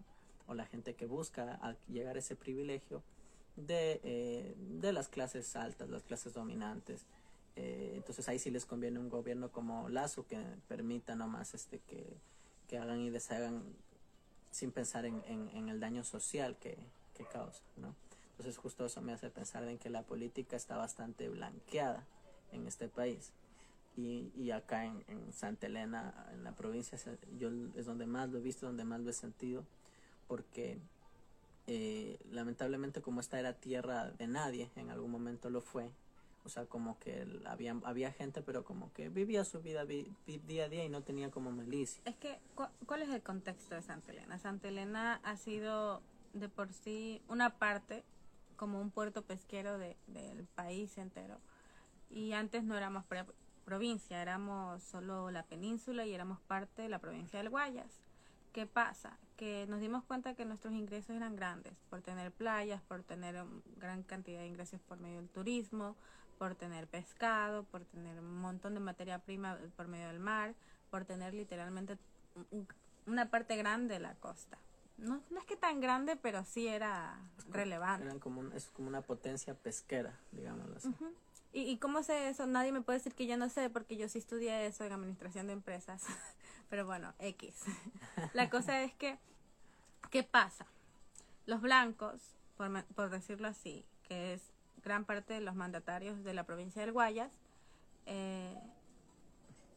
o 0.48 0.54
la 0.54 0.66
gente 0.66 0.96
que 0.96 1.06
busca 1.06 1.78
llegar 1.88 2.16
a 2.16 2.20
ese 2.20 2.36
privilegio 2.36 3.04
de, 3.56 4.00
eh, 4.04 4.56
de 4.58 4.94
las 4.94 5.08
clases 5.08 5.56
altas, 5.56 5.90
las 5.90 6.04
clases 6.04 6.34
dominantes. 6.34 7.06
Eh, 7.56 7.94
entonces 7.96 8.28
ahí 8.30 8.40
sí 8.40 8.50
les 8.50 8.66
conviene 8.66 9.00
un 9.00 9.10
gobierno 9.10 9.52
como 9.52 9.90
Lazo 9.90 10.26
que 10.26 10.38
permita 10.68 11.16
nomás 11.16 11.54
este 11.54 11.80
que, 11.80 12.18
que 12.68 12.78
hagan 12.78 13.02
y 13.02 13.10
deshagan 13.10 13.64
sin 14.52 14.72
pensar 14.72 15.06
en, 15.06 15.22
en, 15.28 15.70
el 15.70 15.80
daño 15.80 16.04
social 16.04 16.58
que, 16.58 16.78
que 17.16 17.26
causa, 17.26 17.62
¿no? 17.78 17.96
Entonces 18.32 18.58
justo 18.58 18.86
eso 18.86 19.02
me 19.02 19.14
hace 19.14 19.30
pensar 19.30 19.64
en 19.68 19.78
que 19.78 19.90
la 19.90 20.04
política 20.04 20.56
está 20.56 20.76
bastante 20.78 21.30
blanqueada 21.30 22.06
en 22.52 22.68
este 22.68 22.88
país. 22.88 23.32
Y, 23.96 24.32
y 24.36 24.52
acá 24.52 24.86
en, 24.86 25.04
en, 25.08 25.32
Santa 25.34 25.68
Elena, 25.68 26.28
en 26.34 26.44
la 26.44 26.54
provincia, 26.54 26.98
yo 27.38 27.50
es 27.76 27.86
donde 27.86 28.06
más 28.08 28.30
lo 28.30 28.40
he 28.40 28.42
visto, 28.42 28.66
donde 28.66 28.84
más 28.84 29.02
lo 29.02 29.10
he 29.10 29.14
sentido, 29.14 29.64
porque 30.28 30.80
eh, 31.68 32.20
lamentablemente 32.32 33.02
como 33.02 33.20
esta 33.20 33.40
era 33.40 33.54
tierra 33.54 34.12
de 34.12 34.28
nadie, 34.28 34.70
en 34.76 34.90
algún 34.90 35.12
momento 35.12 35.50
lo 35.50 35.62
fue, 35.62 35.92
o 36.44 36.50
sea, 36.50 36.66
como 36.66 36.98
que 37.00 37.28
había, 37.46 37.76
había 37.84 38.12
gente, 38.12 38.42
pero 38.42 38.64
como 38.64 38.92
que 38.94 39.10
vivía 39.10 39.46
su 39.46 39.62
vida 39.62 39.86
día 39.86 40.66
a 40.66 40.70
día 40.70 40.84
y 40.84 40.90
no 40.90 41.04
tenía 41.04 41.30
como 41.30 41.52
malicia. 41.52 42.02
Es 42.06 42.16
que, 42.16 42.40
¿cuál 42.56 43.04
es 43.04 43.10
el 43.10 43.22
contexto 43.22 43.76
de 43.76 43.82
Santa 43.82 44.12
Elena? 44.12 44.40
Santa 44.40 44.68
Elena 44.68 45.22
ha 45.24 45.38
sido 45.38 46.02
de 46.34 46.50
por 46.50 46.74
sí 46.74 47.22
una 47.28 47.58
parte, 47.58 48.04
como 48.56 48.82
un 48.82 48.92
puerto 48.92 49.24
pesquero 49.24 49.78
de, 49.78 49.98
del 50.08 50.46
país 50.46 50.98
entero. 50.98 51.40
Y 52.10 52.34
antes 52.34 52.64
no 52.64 52.76
éramos 52.76 53.06
provincia, 53.66 54.22
éramos 54.22 54.84
solo 54.84 55.32
la 55.32 55.44
península 55.44 56.06
y 56.06 56.14
éramos 56.14 56.40
parte 56.42 56.82
de 56.82 56.90
la 56.90 57.00
provincia 57.00 57.40
del 57.40 57.50
Guayas. 57.50 58.02
¿Qué 58.52 58.66
pasa? 58.66 59.18
Que 59.42 59.66
nos 59.68 59.80
dimos 59.80 60.04
cuenta 60.04 60.36
que 60.36 60.46
nuestros 60.46 60.72
ingresos 60.76 61.16
eran 61.16 61.36
grandes 61.36 61.74
por 61.90 62.04
tener 62.04 62.32
playas, 62.32 62.80
por 62.84 63.02
tener 63.02 63.44
gran 63.78 64.04
cantidad 64.04 64.42
de 64.42 64.46
ingresos 64.46 64.80
por 64.82 65.00
medio 65.00 65.16
del 65.16 65.30
turismo, 65.30 65.96
por 66.38 66.54
tener 66.54 66.86
pescado, 66.86 67.64
por 67.64 67.84
tener 67.86 68.20
un 68.20 68.40
montón 68.40 68.76
de 68.76 68.82
materia 68.82 69.18
prima 69.18 69.58
por 69.76 69.88
medio 69.88 70.10
del 70.10 70.20
mar, 70.20 70.54
por 70.92 71.06
tener 71.06 71.34
literalmente 71.34 71.98
una 73.08 73.32
parte 73.32 73.56
grande 73.56 73.96
de 73.96 74.00
la 74.00 74.14
costa. 74.14 74.60
No, 75.00 75.24
no 75.32 75.40
es 75.40 75.46
que 75.46 75.56
tan 75.56 75.80
grande, 75.80 76.18
pero 76.18 76.44
sí 76.44 76.68
era 76.68 77.20
relevante. 77.50 78.06
Eran 78.06 78.20
como 78.20 78.44
es 78.54 78.68
como 78.68 78.90
una 78.90 79.02
potencia 79.02 79.56
pesquera, 79.56 80.20
digámoslo 80.34 80.78
así. 80.78 80.94
¿Y, 81.52 81.64
¿Y 81.64 81.78
cómo 81.78 82.04
sé 82.04 82.30
eso? 82.30 82.46
Nadie 82.46 82.72
me 82.72 82.82
puede 82.82 83.00
decir 83.00 83.16
que 83.16 83.26
yo 83.26 83.38
no 83.38 83.50
sé, 83.50 83.72
porque 83.72 83.98
yo 83.98 84.08
sí 84.08 84.20
estudié 84.20 84.68
eso 84.68 84.86
en 84.86 84.94
administración 84.94 85.48
de 85.48 85.54
empresas. 85.54 86.06
pero 86.72 86.86
bueno, 86.86 87.14
X. 87.20 87.66
la 88.34 88.50
cosa 88.50 88.82
es 88.82 88.94
que, 88.94 89.20
¿qué 90.10 90.24
pasa? 90.24 90.66
Los 91.46 91.62
blancos, 91.62 92.22
por, 92.58 92.84
por 92.96 93.10
decirlo 93.10 93.48
así, 93.48 93.86
que 94.08 94.34
es 94.34 94.52
gran 94.84 95.06
parte 95.06 95.34
de 95.34 95.42
los 95.42 95.56
mandatarios 95.56 96.24
de 96.24 96.34
la 96.34 96.44
provincia 96.44 96.82
del 96.82 96.92
Guayas. 96.92 97.32
Eh, 98.06 98.56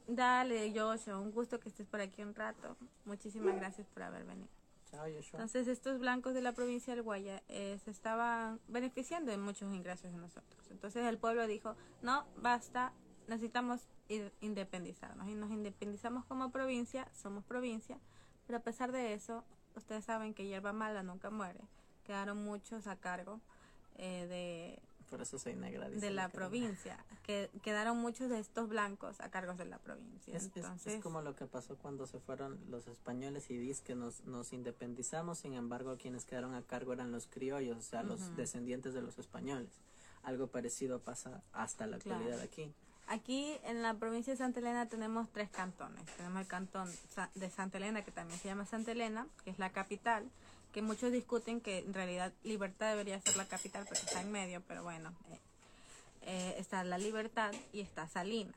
dale, 0.07 0.73
Joshua, 0.75 1.19
un 1.19 1.31
gusto 1.31 1.61
que 1.61 1.69
estés 1.69 1.87
por 1.87 2.01
aquí 2.01 2.23
un 2.23 2.35
rato. 2.35 2.77
Muchísimas 3.05 3.55
gracias 3.57 3.87
por 3.89 4.03
haber 4.03 4.25
venido. 4.25 4.49
Entonces, 5.33 5.67
estos 5.67 5.99
blancos 5.99 6.35
de 6.35 6.41
la 6.41 6.53
provincia 6.53 6.95
del 6.95 7.03
Guayas 7.03 7.43
eh, 7.49 7.79
se 7.85 7.91
estaban 7.91 8.61
beneficiando 8.69 9.33
de 9.33 9.39
muchos 9.39 9.73
ingresos 9.75 10.13
de 10.13 10.19
nosotros. 10.19 10.71
Entonces, 10.71 11.05
el 11.07 11.19
pueblo 11.19 11.47
dijo: 11.47 11.75
No, 12.03 12.25
basta, 12.37 12.93
necesitamos 13.27 13.89
independizarnos. 14.41 15.29
Y 15.29 15.35
nos 15.35 15.51
independizamos 15.51 16.25
como 16.27 16.51
provincia, 16.51 17.09
somos 17.13 17.45
provincia, 17.45 17.99
pero 18.47 18.59
a 18.59 18.63
pesar 18.63 18.93
de 18.93 19.15
eso, 19.15 19.45
ustedes 19.77 20.05
saben 20.05 20.35
que 20.35 20.47
hierba 20.47 20.73
mala 20.73 21.03
nunca 21.03 21.31
muere. 21.31 21.61
Quedaron 22.05 22.45
muchos 22.45 22.87
a 22.87 22.97
cargo 22.97 23.41
eh, 23.97 24.27
de 24.27 24.83
por 25.15 25.23
eso 25.23 25.39
soy 25.39 25.55
negra. 25.55 25.89
De 25.89 26.11
la, 26.11 26.29
provincia. 26.29 26.99
Que 27.23 27.51
quedaron 27.63 27.99
muchos 27.99 28.31
de 28.31 28.39
estos 28.39 28.69
blancos 28.69 29.21
a 29.21 29.31
cargo 29.31 29.55
de 29.55 29.65
la 29.65 29.79
provincia. 29.79 30.37
Es, 30.37 30.51
es, 30.87 31.03
como 31.03 31.23
lo 31.23 31.37
que 31.37 31.47
pasó 31.47 31.77
cuando 31.77 32.07
se 32.07 32.19
fueron 32.19 32.59
los 32.69 32.89
españoles 32.89 33.51
y 33.51 33.57
dice 33.57 33.83
que 33.85 33.95
nos, 33.95 34.25
nos 34.25 34.53
independizamos, 34.53 35.39
sin 35.39 35.55
embargo 35.55 35.97
quienes 35.99 36.25
quedaron 36.25 36.55
a 36.55 36.63
cargo 36.63 36.93
eran 36.93 37.13
los 37.13 37.27
criollos, 37.27 37.79
o 37.79 37.83
sea, 37.83 38.03
los 38.03 38.35
descendientes 38.37 38.95
de 38.95 39.03
los 39.03 39.19
españoles. 39.19 39.71
Algo 40.23 40.49
parecido 40.49 41.01
pasa 41.01 41.43
hasta 41.53 41.87
la 41.87 41.97
actualidad 41.97 42.41
aquí. 42.41 42.73
Aquí 43.07 43.59
en 43.65 43.83
la 43.83 43.95
provincia 43.95 44.33
de 44.33 44.39
Santa 44.39 44.61
Elena 44.61 44.87
tenemos 44.87 45.29
tres 45.31 45.51
cantones. 45.51 46.05
Tenemos 46.17 46.41
el 46.41 46.47
cantón 46.47 46.91
de 47.35 47.51
Santa 47.51 47.79
Elena, 47.79 48.03
que 48.03 48.11
también 48.11 48.39
se 48.41 48.49
llama 48.49 48.65
Santa 48.65 48.93
Elena, 48.93 49.27
que 49.45 49.51
es 49.51 49.59
la 49.59 49.71
capital 49.71 50.31
que 50.75 50.83
muchos 50.83 51.13
discuten 51.13 51.61
que 51.61 51.79
en 51.79 51.95
realidad 51.95 52.33
Libertad 52.43 52.91
debería 52.91 53.21
ser 53.21 53.37
la 53.37 53.47
capital 53.47 53.85
porque 53.87 54.05
está 54.05 54.21
en 54.21 54.33
medio, 54.33 54.61
pero 54.67 54.83
bueno, 54.83 55.13
eh, 55.31 55.39
eh, 56.23 56.55
está 56.59 56.83
la 56.83 56.99
Libertad 56.99 57.55
y 57.73 57.81
está 57.81 58.09
Salinas. 58.09 58.57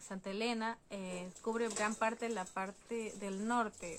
Santa 0.00 0.30
Elena 0.30 0.76
eh, 0.90 1.30
cubre 1.42 1.68
gran 1.68 1.94
parte 1.94 2.28
de 2.28 2.34
la 2.34 2.44
parte 2.44 3.12
del 3.20 3.46
norte 3.46 3.96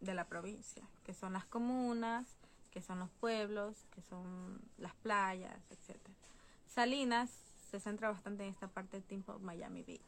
de, 0.00 0.14
la 0.14 0.26
provincia, 0.26 0.84
que 1.04 1.12
son 1.12 1.32
las 1.32 1.44
comunas, 1.44 2.24
que 2.70 2.80
son 2.80 3.00
los 3.00 3.10
pueblos, 3.18 3.74
que 3.92 4.00
son 4.02 4.60
las 4.78 4.94
playas, 4.94 5.58
etc. 5.70 5.98
Salinas 6.72 7.30
se 7.78 7.80
centra 7.80 8.10
bastante 8.10 8.44
en 8.44 8.50
esta 8.50 8.68
parte 8.68 8.96
del 8.96 9.04
tiempo 9.04 9.38
Miami 9.38 9.82
Beach. 9.82 10.00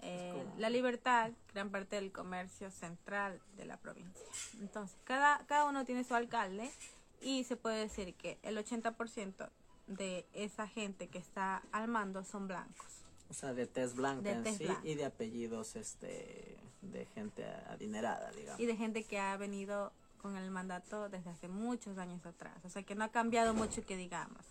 Eh, 0.00 0.44
la 0.58 0.70
libertad, 0.70 1.32
gran 1.52 1.70
parte 1.70 1.96
del 1.96 2.12
comercio 2.12 2.70
central 2.70 3.40
de 3.56 3.64
la 3.64 3.76
provincia. 3.76 4.26
Entonces, 4.60 4.96
cada, 5.04 5.44
cada 5.46 5.66
uno 5.66 5.84
tiene 5.84 6.04
su 6.04 6.14
alcalde 6.14 6.70
y 7.20 7.44
se 7.44 7.56
puede 7.56 7.78
decir 7.78 8.14
que 8.14 8.38
el 8.42 8.56
80% 8.56 9.50
de 9.88 10.26
esa 10.34 10.68
gente 10.68 11.08
que 11.08 11.18
está 11.18 11.62
al 11.72 11.88
mando 11.88 12.24
son 12.24 12.46
blancos. 12.46 12.86
O 13.30 13.34
sea, 13.34 13.54
de 13.54 13.66
tez 13.66 13.94
blanca 13.94 14.30
en 14.30 14.44
sí 14.56 14.68
y 14.84 14.94
de 14.94 15.04
apellidos 15.04 15.76
este 15.76 16.56
de 16.80 17.06
gente 17.06 17.44
adinerada, 17.68 18.30
digamos. 18.32 18.60
Y 18.60 18.66
de 18.66 18.76
gente 18.76 19.04
que 19.04 19.18
ha 19.18 19.36
venido 19.36 19.92
con 20.22 20.36
el 20.36 20.50
mandato 20.50 21.08
desde 21.08 21.30
hace 21.30 21.48
muchos 21.48 21.98
años 21.98 22.24
atrás. 22.24 22.56
O 22.64 22.68
sea, 22.68 22.82
que 22.82 22.94
no 22.94 23.04
ha 23.04 23.10
cambiado 23.10 23.52
mucho 23.54 23.84
que 23.84 23.96
digamos. 23.96 24.44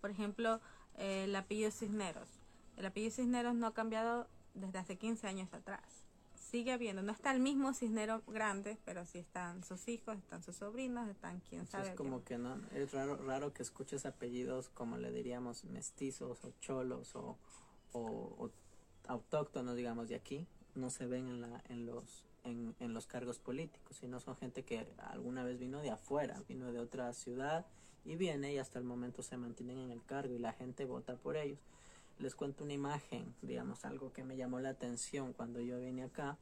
Por 0.00 0.10
ejemplo, 0.10 0.60
eh, 0.98 1.24
el 1.24 1.36
apellido 1.36 1.70
Cisneros. 1.70 2.28
El 2.76 2.86
apellido 2.86 3.12
Cisneros 3.12 3.54
no 3.54 3.66
ha 3.68 3.74
cambiado 3.74 4.26
desde 4.54 4.78
hace 4.78 4.96
15 4.96 5.26
años 5.26 5.52
atrás. 5.52 5.82
Sigue 6.34 6.72
habiendo, 6.72 7.02
no 7.02 7.10
está 7.10 7.32
el 7.32 7.40
mismo 7.40 7.72
cisnero 7.74 8.22
grande, 8.28 8.78
pero 8.84 9.04
sí 9.04 9.18
están 9.18 9.64
sus 9.64 9.88
hijos, 9.88 10.16
están 10.18 10.42
sus 10.44 10.54
sobrinos, 10.54 11.08
están 11.08 11.40
quién 11.48 11.66
sabe. 11.66 11.88
Es 11.88 11.94
como 11.96 12.22
que 12.22 12.38
no, 12.38 12.60
es 12.72 12.92
raro, 12.92 13.16
raro 13.16 13.52
que 13.52 13.64
escuches 13.64 14.06
apellidos 14.06 14.68
como 14.68 14.96
le 14.96 15.10
diríamos 15.10 15.64
mestizos 15.64 16.44
o 16.44 16.52
cholos 16.60 17.16
o, 17.16 17.36
o, 17.92 18.50
autóctonos, 19.08 19.74
digamos, 19.74 20.08
de 20.08 20.14
aquí, 20.14 20.46
no 20.76 20.90
se 20.90 21.06
ven 21.06 21.26
en, 21.26 21.40
la, 21.40 21.62
en, 21.68 21.86
los, 21.86 22.24
en, 22.44 22.74
en 22.80 22.94
los 22.94 23.06
cargos 23.06 23.38
políticos, 23.38 23.96
sino 23.98 24.20
son 24.20 24.36
gente 24.36 24.62
que 24.62 24.86
alguna 24.98 25.44
vez 25.44 25.58
vino 25.58 25.80
de 25.80 25.90
afuera, 25.90 26.40
vino 26.48 26.72
de 26.72 26.78
otra 26.78 27.12
ciudad 27.12 27.66
y 28.04 28.16
viene 28.16 28.52
y 28.52 28.58
hasta 28.58 28.78
el 28.78 28.84
momento 28.84 29.22
se 29.22 29.36
mantienen 29.36 29.78
en 29.78 29.90
el 29.90 30.04
cargo 30.04 30.34
y 30.34 30.38
la 30.38 30.52
gente 30.52 30.84
vota 30.84 31.16
por 31.16 31.36
ellos 31.36 31.58
les 32.18 32.34
cuento 32.34 32.64
una 32.64 32.72
imagen, 32.72 33.34
digamos, 33.42 33.84
algo 33.84 34.12
que 34.12 34.24
me 34.24 34.36
llamó 34.36 34.60
la 34.60 34.70
atención 34.70 35.32
cuando 35.32 35.60
yo 35.60 35.78
vine 35.80 36.04
acá, 36.04 36.36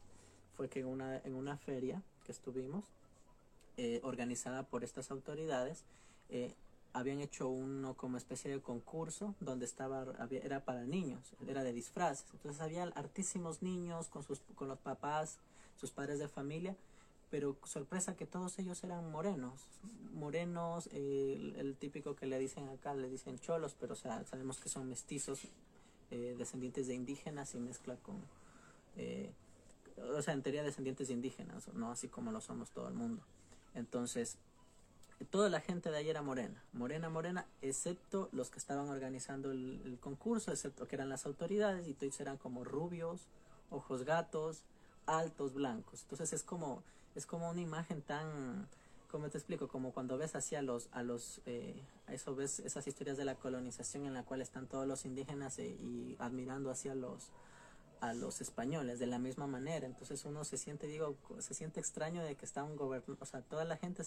fue 0.56 0.68
que 0.68 0.84
una, 0.84 1.18
en 1.18 1.34
una 1.34 1.56
feria 1.56 2.02
que 2.24 2.32
estuvimos, 2.32 2.84
eh, 3.78 4.00
organizada 4.04 4.64
por 4.64 4.84
estas 4.84 5.10
autoridades, 5.10 5.84
eh, 6.28 6.54
habían 6.92 7.20
hecho 7.20 7.48
uno 7.48 7.94
como 7.94 8.18
especie 8.18 8.50
de 8.50 8.60
concurso 8.60 9.34
donde 9.40 9.64
estaba, 9.64 10.04
era 10.30 10.62
para 10.62 10.84
niños, 10.84 11.34
era 11.48 11.64
de 11.64 11.72
disfraces. 11.72 12.26
Entonces 12.34 12.60
había 12.60 12.82
hartísimos 12.82 13.62
niños 13.62 14.08
con, 14.08 14.22
sus, 14.22 14.40
con 14.54 14.68
los 14.68 14.78
papás, 14.78 15.38
sus 15.76 15.90
padres 15.90 16.18
de 16.18 16.28
familia, 16.28 16.76
pero 17.30 17.56
sorpresa 17.64 18.14
que 18.14 18.26
todos 18.26 18.58
ellos 18.58 18.84
eran 18.84 19.10
morenos, 19.10 19.66
morenos, 20.12 20.88
el, 20.92 21.76
típico 21.78 22.14
que 22.14 22.26
le 22.26 22.38
dicen 22.38 22.68
acá, 22.68 22.94
le 22.94 23.08
dicen 23.08 23.38
cholos, 23.38 23.74
pero 23.80 23.94
sabemos 23.94 24.60
que 24.60 24.68
son 24.68 24.88
mestizos, 24.88 25.40
eh, 26.10 26.34
descendientes 26.36 26.88
de 26.88 26.94
indígenas 26.94 27.54
y 27.54 27.58
mezcla 27.58 27.96
con, 27.96 28.20
eh, 28.96 29.32
o 29.96 30.20
sea, 30.20 30.34
en 30.34 30.42
teoría 30.42 30.62
descendientes 30.62 31.08
de 31.08 31.14
indígenas, 31.14 31.68
no 31.72 31.90
así 31.90 32.08
como 32.08 32.32
lo 32.32 32.42
somos 32.42 32.70
todo 32.70 32.88
el 32.88 32.94
mundo. 32.94 33.22
Entonces, 33.74 34.36
toda 35.30 35.48
la 35.48 35.60
gente 35.60 35.90
de 35.90 35.96
ahí 35.96 36.10
era 36.10 36.20
morena, 36.20 36.62
morena, 36.74 37.08
morena, 37.08 37.46
excepto 37.62 38.28
los 38.32 38.50
que 38.50 38.58
estaban 38.58 38.90
organizando 38.90 39.52
el, 39.52 39.80
el 39.86 39.98
concurso, 39.98 40.50
excepto 40.52 40.86
que 40.86 40.96
eran 40.96 41.08
las 41.08 41.24
autoridades 41.24 41.88
y 41.88 41.94
todos 41.94 42.20
eran 42.20 42.36
como 42.36 42.62
rubios, 42.62 43.26
ojos 43.70 44.04
gatos, 44.04 44.62
altos, 45.06 45.54
blancos. 45.54 46.02
Entonces 46.02 46.32
es 46.32 46.42
como 46.42 46.82
es 47.14 47.26
como 47.26 47.50
una 47.50 47.60
imagen 47.60 48.02
tan, 48.02 48.68
¿cómo 49.10 49.28
te 49.28 49.38
explico? 49.38 49.68
Como 49.68 49.92
cuando 49.92 50.16
ves 50.16 50.34
hacia 50.34 50.62
los, 50.62 50.88
a 50.92 51.02
los, 51.02 51.40
eh, 51.46 51.82
a 52.06 52.14
eso 52.14 52.34
ves 52.34 52.60
esas 52.60 52.86
historias 52.86 53.16
de 53.16 53.24
la 53.24 53.34
colonización 53.34 54.06
en 54.06 54.14
la 54.14 54.22
cual 54.22 54.40
están 54.40 54.66
todos 54.66 54.86
los 54.86 55.04
indígenas 55.04 55.58
eh, 55.58 55.68
y 55.68 56.16
admirando 56.18 56.70
hacia 56.70 56.94
los, 56.94 57.30
a 58.00 58.14
los 58.14 58.40
españoles 58.40 58.98
de 58.98 59.06
la 59.06 59.18
misma 59.18 59.46
manera. 59.46 59.86
Entonces 59.86 60.24
uno 60.24 60.44
se 60.44 60.56
siente, 60.56 60.86
digo, 60.86 61.16
se 61.38 61.54
siente 61.54 61.80
extraño 61.80 62.22
de 62.22 62.34
que 62.34 62.46
está 62.46 62.64
un 62.64 62.76
gobierno, 62.76 63.16
o 63.20 63.26
sea, 63.26 63.42
toda 63.42 63.64
la 63.64 63.76
gente 63.76 64.04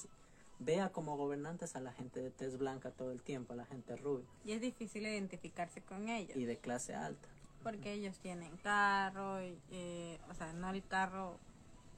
vea 0.58 0.90
como 0.90 1.18
gobernantes 1.18 1.76
a 1.76 1.82
la 1.82 1.92
gente 1.92 2.22
de 2.22 2.32
tez 2.32 2.58
blanca 2.58 2.90
todo 2.90 3.12
el 3.12 3.22
tiempo, 3.22 3.54
a 3.54 3.58
la 3.58 3.66
gente 3.66 3.96
rubia. 3.98 4.26
Y 4.46 4.54
es 4.54 4.62
difícil 4.62 5.06
identificarse 5.06 5.82
con 5.82 6.10
ellos. 6.10 6.36
Y 6.36 6.46
de 6.46 6.58
clase 6.58 6.96
alta. 6.96 7.28
Porque 7.66 7.94
ellos 7.94 8.20
tienen 8.20 8.56
carro, 8.58 9.44
y, 9.44 9.60
eh, 9.72 10.20
o 10.30 10.36
sea, 10.36 10.54
no 10.54 10.70
el 10.70 10.86
carro 10.86 11.40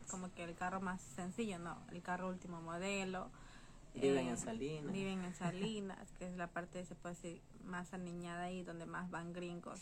como 0.10 0.34
que 0.34 0.46
el 0.46 0.56
carro 0.56 0.80
más 0.80 1.02
sencillo, 1.02 1.60
no, 1.60 1.78
el 1.92 2.02
carro 2.02 2.30
último 2.30 2.62
modelo. 2.62 3.30
Viven 3.94 4.28
en 4.28 4.36
eh, 4.36 4.38
Salinas. 4.38 4.94
Viven 4.94 5.26
en 5.26 5.34
Salinas, 5.36 6.14
que 6.18 6.26
es 6.26 6.38
la 6.38 6.48
parte, 6.48 6.86
se 6.86 6.96
puede 6.96 7.16
decir, 7.16 7.42
más 7.66 7.94
aniñada 7.94 8.44
ahí, 8.44 8.64
donde 8.64 8.86
más 8.86 9.12
van 9.12 9.34
gringos 9.34 9.82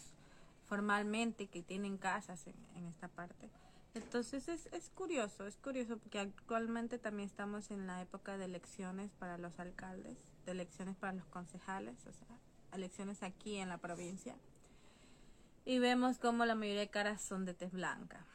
formalmente, 0.64 1.46
que 1.46 1.62
tienen 1.62 2.00
casas 2.00 2.48
en, 2.48 2.56
en 2.78 2.88
esta 2.88 3.08
parte. 3.08 3.52
Entonces 3.94 4.48
es, 4.48 4.66
es 4.72 4.90
curioso, 4.90 5.46
es 5.46 5.56
curioso 5.58 6.00
porque 6.00 6.18
actualmente 6.18 6.98
también 6.98 7.30
estamos 7.30 7.70
en 7.70 7.86
la 7.86 8.02
época 8.02 8.40
de 8.40 8.46
elecciones 8.46 9.12
para 9.20 9.38
los 9.38 9.60
alcaldes, 9.60 10.18
de 10.48 10.54
elecciones 10.54 10.96
para 10.96 11.14
los 11.14 11.28
concejales, 11.28 12.08
o 12.08 12.12
sea, 12.12 12.40
elecciones 12.74 13.22
aquí 13.22 13.58
en 13.58 13.70
la 13.70 13.78
provincia. 13.78 14.36
Y 15.66 15.80
vemos 15.80 16.18
como 16.20 16.46
la 16.46 16.56
mayoría 16.56 16.82
de 16.82 16.90
caras 16.90 17.22
son 17.22 17.46
de 17.46 17.54
tez 17.54 17.72
blanca 17.72 18.26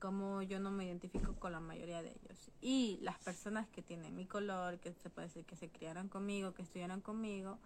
como 0.00 0.42
yo 0.42 0.58
no 0.58 0.70
me 0.70 0.86
identifico 0.86 1.34
con 1.34 1.52
la 1.52 1.60
mayoría 1.60 2.02
de 2.02 2.08
ellos. 2.08 2.50
Y 2.60 2.98
las 3.02 3.18
personas 3.18 3.68
que 3.68 3.82
tienen 3.82 4.16
mi 4.16 4.24
color, 4.24 4.78
que 4.78 4.94
se 4.94 5.10
puede 5.10 5.28
decir 5.28 5.44
que 5.44 5.56
se 5.56 5.68
criaron 5.68 6.08
conmigo, 6.08 6.54
que 6.54 6.62
estudiaron 6.62 7.00
conmigo, 7.02 7.58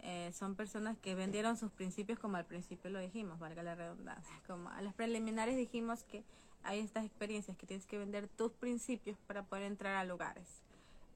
eh, 0.00 0.32
son 0.34 0.56
personas 0.56 0.98
que 0.98 1.14
vendieron 1.14 1.56
sus 1.56 1.70
principios 1.70 2.18
como 2.18 2.36
al 2.36 2.44
principio 2.44 2.90
lo 2.90 2.98
dijimos, 2.98 3.38
valga 3.38 3.62
la 3.62 3.76
redundancia. 3.76 4.34
Como 4.46 4.68
a 4.68 4.82
las 4.82 4.94
preliminares 4.94 5.56
dijimos 5.56 6.02
que 6.04 6.24
hay 6.62 6.80
estas 6.80 7.06
experiencias 7.06 7.56
que 7.56 7.66
tienes 7.66 7.86
que 7.86 7.98
vender 7.98 8.28
tus 8.28 8.52
principios 8.52 9.16
para 9.26 9.44
poder 9.44 9.64
entrar 9.64 9.94
a 9.94 10.04
lugares. 10.04 10.48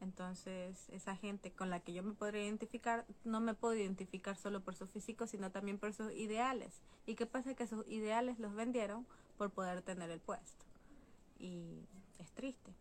Entonces, 0.05 0.87
esa 0.91 1.17
gente 1.17 1.51
con 1.51 1.71
la 1.71 1.81
que 1.81 1.95
yo 1.95 2.03
me 2.03 2.13
podría 2.13 2.45
identificar, 2.45 3.07
no 3.25 3.41
me 3.41 3.55
puedo 3.55 3.75
identificar 3.75 4.37
solo 4.37 4.61
por 4.61 4.77
su 4.77 4.87
físico, 4.87 5.27
sino 5.27 5.51
también 5.51 5.79
por 5.79 5.95
sus 5.95 6.13
ideales. 6.13 6.83
¿Y 7.07 7.15
qué 7.15 7.25
pasa? 7.25 7.55
Que 7.55 7.67
sus 7.67 7.89
ideales 7.89 8.39
los 8.39 8.55
vendieron 8.55 9.07
por 9.39 9.51
poder 9.51 9.81
tener 9.81 10.11
el 10.11 10.21
puesto. 10.21 10.67
Y 11.39 11.87
es 12.19 12.31
triste, 12.33 12.75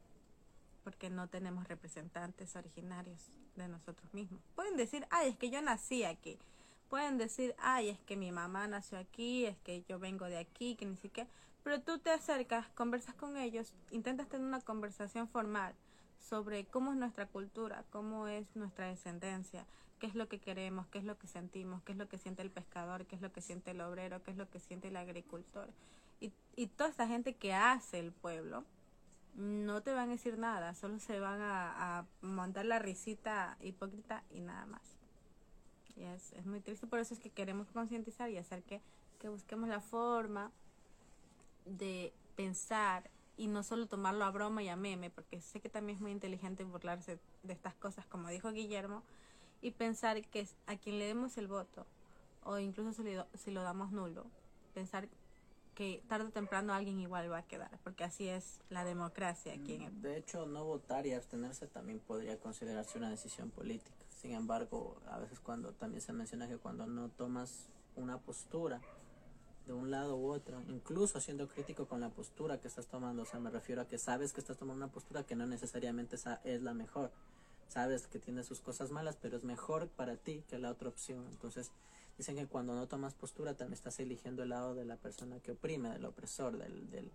porque 0.84 1.10
no 1.10 1.30
tenemos 1.30 1.66
representantes 1.70 2.58
originarios 2.58 3.32
de 3.56 3.70
nosotros 3.70 4.14
mismos. 4.14 4.42
Pueden 4.54 4.76
decir, 4.76 5.08
ay, 5.10 5.30
es 5.30 5.38
que 5.38 5.50
yo 5.50 5.62
nací 5.62 6.04
aquí. 6.04 6.38
Pueden 6.90 7.18
decir, 7.18 7.56
ay, 7.58 7.88
es 7.88 8.00
que 8.02 8.18
mi 8.18 8.34
mamá 8.34 8.68
nació 8.68 9.00
aquí, 9.00 9.46
es 9.46 9.58
que 9.60 9.86
yo 9.88 9.98
vengo 9.98 10.26
de 10.26 10.38
aquí, 10.38 10.76
que 10.76 10.86
ni 10.86 10.98
siquiera... 10.98 11.30
Pero 11.64 11.82
tú 11.82 11.98
te 12.00 12.12
acercas, 12.12 12.68
conversas 12.76 13.16
con 13.16 13.38
ellos, 13.38 13.72
intentas 13.92 14.28
tener 14.28 14.46
una 14.46 14.60
conversación 14.60 15.30
formal 15.30 15.74
sobre 16.28 16.66
cómo 16.66 16.92
es 16.92 16.98
nuestra 16.98 17.28
cultura, 17.28 17.84
cómo 17.92 18.28
es 18.28 18.56
nuestra 18.56 18.88
descendencia, 18.88 19.66
qué 20.00 20.08
es 20.08 20.16
lo 20.16 20.28
que 20.28 20.40
queremos, 20.40 20.88
qué 20.88 20.98
es 20.98 21.04
lo 21.06 21.18
que 21.18 21.28
sentimos, 21.28 21.84
qué 21.84 21.92
es 21.92 21.98
lo 21.98 22.10
que 22.10 22.18
siente 22.18 22.42
el 22.42 22.50
pescador, 22.50 23.06
qué 23.06 23.16
es 23.16 23.22
lo 23.22 23.32
que 23.32 23.42
siente 23.42 23.72
el 23.72 23.82
obrero, 23.82 24.24
qué 24.24 24.32
es 24.32 24.38
lo 24.38 24.50
que 24.50 24.60
siente 24.60 24.88
el 24.88 24.98
agricultor 24.98 25.70
y, 26.56 26.68
toda 26.68 26.90
esta 26.90 27.08
gente 27.08 27.34
que 27.36 27.54
hace 27.54 28.00
el 28.00 28.12
pueblo 28.12 28.64
no 29.36 29.82
te 29.82 29.94
van 29.94 30.10
a 30.10 30.14
decir 30.14 30.38
nada, 30.38 30.76
solo 30.76 31.00
se 31.00 31.20
van 31.20 31.42
a, 31.42 32.06
montar 32.22 32.66
la 32.66 32.80
risita 32.80 33.58
hipócrita 33.62 34.24
y 34.30 34.42
nada 34.42 34.66
más. 34.68 34.82
Y 35.96 36.04
es, 36.04 36.34
es 36.34 36.46
muy 36.46 36.60
triste, 36.62 36.88
por 36.88 37.00
eso 37.00 37.14
es 37.14 37.20
que 37.20 37.30
queremos 37.30 37.68
concientizar 37.72 38.30
y 38.30 38.38
hacer 38.38 38.64
que, 38.64 38.82
que 39.20 39.30
busquemos 39.30 39.70
la 39.70 39.80
forma 39.80 40.52
de 41.66 42.14
pensar 42.36 43.10
y 43.38 43.48
no 43.48 43.63
solo 43.63 43.88
tomarlo 43.88 44.26
a 44.26 44.32
broma 44.32 44.63
y 44.63 44.69
a 44.69 44.76
meme, 44.76 45.10
porque 45.10 45.41
sé 45.41 45.60
que 45.60 45.69
también 45.69 45.98
es 45.98 46.02
muy 46.02 46.12
inteligente 46.12 46.63
burlarse 46.63 47.19
de 47.43 47.54
estas 47.54 47.74
cosas, 47.76 48.06
como 48.06 48.30
dijo 48.30 48.52
Guillermo, 48.52 49.04
y 49.62 49.72
pensar 49.72 50.22
que 50.28 50.48
a 50.67 50.76
quien 50.78 51.00
le 51.00 51.06
demos 51.06 51.38
el 51.38 51.48
voto, 51.48 51.86
o 52.43 52.60
incluso 52.60 53.04
si, 53.04 53.15
si 53.38 53.52
lo 53.52 53.63
damos 53.63 53.91
nulo, 53.91 54.26
pensar 54.74 55.08
que 55.74 56.04
tarde 56.08 56.28
o 56.28 56.32
temprano 56.32 56.74
alguien 56.74 57.00
igual 57.00 57.32
va 57.32 57.39
a 57.39 57.48
quedar, 57.48 57.80
porque 57.84 58.04
así 58.04 58.28
es 58.28 58.60
la 58.69 58.86
democracia 58.86 59.54
aquí 59.54 59.76
en 59.76 59.82
el... 59.84 60.02
De 60.02 60.17
hecho, 60.17 60.46
no 60.46 60.63
votar 60.63 61.08
y 61.08 61.13
abstenerse 61.13 61.67
también 61.67 62.00
podría 62.00 62.39
considerarse 62.39 62.98
una 62.98 63.10
decisión 63.10 63.50
política. 63.50 64.06
Sin 64.22 64.32
embargo, 64.32 64.98
a 65.08 65.17
veces 65.17 65.39
cuando 65.39 65.74
también 65.74 66.02
se 66.02 66.13
menciona 66.13 66.48
que 66.48 66.58
cuando 66.58 66.86
no 66.86 67.10
tomas 67.10 67.69
una 67.96 68.19
postura 68.19 68.82
de 69.65 69.73
un 69.73 69.91
lado 69.91 70.17
u 70.17 70.30
otro, 70.32 70.62
incluso 70.67 71.21
siendo 71.21 71.47
crítico 71.47 71.88
con 71.88 72.02
la 72.02 72.10
postura 72.10 72.60
que 72.60 72.67
estás 72.67 72.88
tomando, 72.88 73.23
o 73.23 73.26
sea, 73.26 73.39
me 73.39 73.49
refiero 73.49 73.82
a 73.82 73.88
que 73.88 73.97
sabes 73.97 74.34
que 74.34 74.41
estás 74.41 74.58
tomando 74.58 74.84
una 74.84 74.93
postura 74.93 75.23
que 75.23 75.36
no 75.36 75.45
necesariamente 75.45 76.17
es 76.43 76.62
la 76.62 76.73
mejor. 76.73 77.12
Sabes 77.67 78.08
que 78.08 78.19
tiene 78.19 78.43
sus 78.43 78.60
cosas 78.60 78.91
malas, 78.91 79.17
pero 79.19 79.38
es 79.38 79.43
mejor 79.43 79.88
para 79.88 80.17
ti 80.17 80.43
que 80.47 80.60
la 80.60 80.69
otra 80.69 80.89
opción. 80.89 81.26
Entonces, 81.32 81.71
Dicen 82.17 82.36
que 82.36 82.45
cuando 82.45 82.76
no 82.76 82.88
tomas 82.88 83.15
postura 83.15 83.56
también 83.56 83.73
estás 83.73 83.99
eligiendo 83.99 84.43
el 84.43 84.49
lado 84.49 84.76
de 84.76 84.86
la 84.86 84.97
persona 84.97 85.39
que 85.39 85.52
oprime, 85.52 85.89
del 85.89 86.06
opresor, 86.06 86.58
del, 86.58 86.89
del, 86.91 87.12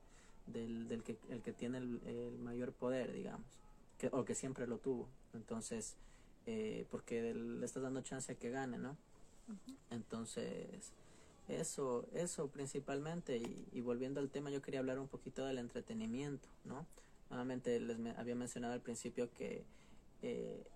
del, 0.46 0.88
del 0.88 1.02
que, 1.04 1.16
el 1.28 1.40
que 1.42 1.52
tiene 1.52 1.78
el, 1.78 2.38
mayor 2.40 2.72
poder, 2.72 3.12
digamos, 3.12 3.46
que, 3.96 4.08
o 4.12 4.24
que 4.24 4.34
siempre 4.34 4.66
lo 4.66 4.78
tuvo. 4.78 5.08
Entonces, 5.34 5.96
eh, 6.46 6.84
porque 6.90 7.32
le 7.32 7.64
estás 7.64 7.82
dando 7.82 8.02
chance 8.02 8.32
a 8.32 8.34
que 8.34 8.50
gane, 8.50 8.78
¿no? 8.78 8.96
Entonces, 9.90 10.92
eso, 11.48 12.06
eso 12.12 12.48
principalmente, 12.48 13.38
y, 13.38 13.68
y, 13.72 13.80
volviendo 13.80 14.20
al 14.20 14.30
tema, 14.30 14.50
yo 14.50 14.62
quería 14.62 14.80
hablar 14.80 14.98
un 14.98 15.08
poquito 15.08 15.44
del 15.44 15.58
entretenimiento, 15.58 16.48
¿no? 16.64 16.87
Nuevamente 17.30 17.78
les 17.80 17.98
había 18.16 18.34
mencionado 18.34 18.74
al 18.74 18.80
principio 18.80 19.30
que 19.34 19.64
eh, 20.22 20.66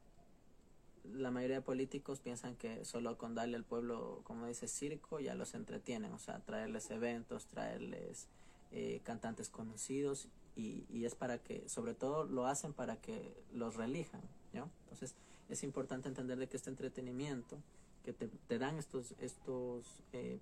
la 1.05 1.31
mayoría 1.31 1.57
de 1.57 1.63
políticos 1.63 2.21
piensan 2.21 2.57
que 2.57 2.85
solo 2.85 3.19
con 3.19 3.35
darle 3.35 3.57
al 3.57 3.65
pueblo, 3.65 4.21
como 4.25 4.47
dice, 4.47 4.69
circo, 4.69 5.21
ya 5.21 5.35
los 5.35 5.55
entretienen, 5.55 6.13
o 6.13 6.19
sea, 6.19 6.41
traerles 6.41 6.91
eventos, 6.91 7.47
traerles 7.47 8.29
eh, 8.71 9.01
cantantes 9.05 9.49
conocidos 9.49 10.29
y, 10.55 10.85
y, 10.91 11.05
es 11.05 11.15
para 11.15 11.39
que, 11.39 11.69
sobre 11.69 11.95
todo 11.95 12.25
lo 12.25 12.47
hacen 12.47 12.73
para 12.73 12.97
que 12.97 13.35
los 13.53 13.77
relijan, 13.77 14.23
¿no? 14.53 14.71
Entonces 14.85 15.15
es 15.49 15.63
importante 15.65 16.09
entender 16.09 16.39
de 16.39 16.49
que 16.49 16.57
este 16.57 16.71
entretenimiento 16.71 17.59
que 18.05 18.13
te, 18.13 18.29
te 18.29 18.59
dan 18.59 18.79
estos, 18.79 19.13
estos 19.21 20.03
eh, 20.13 20.39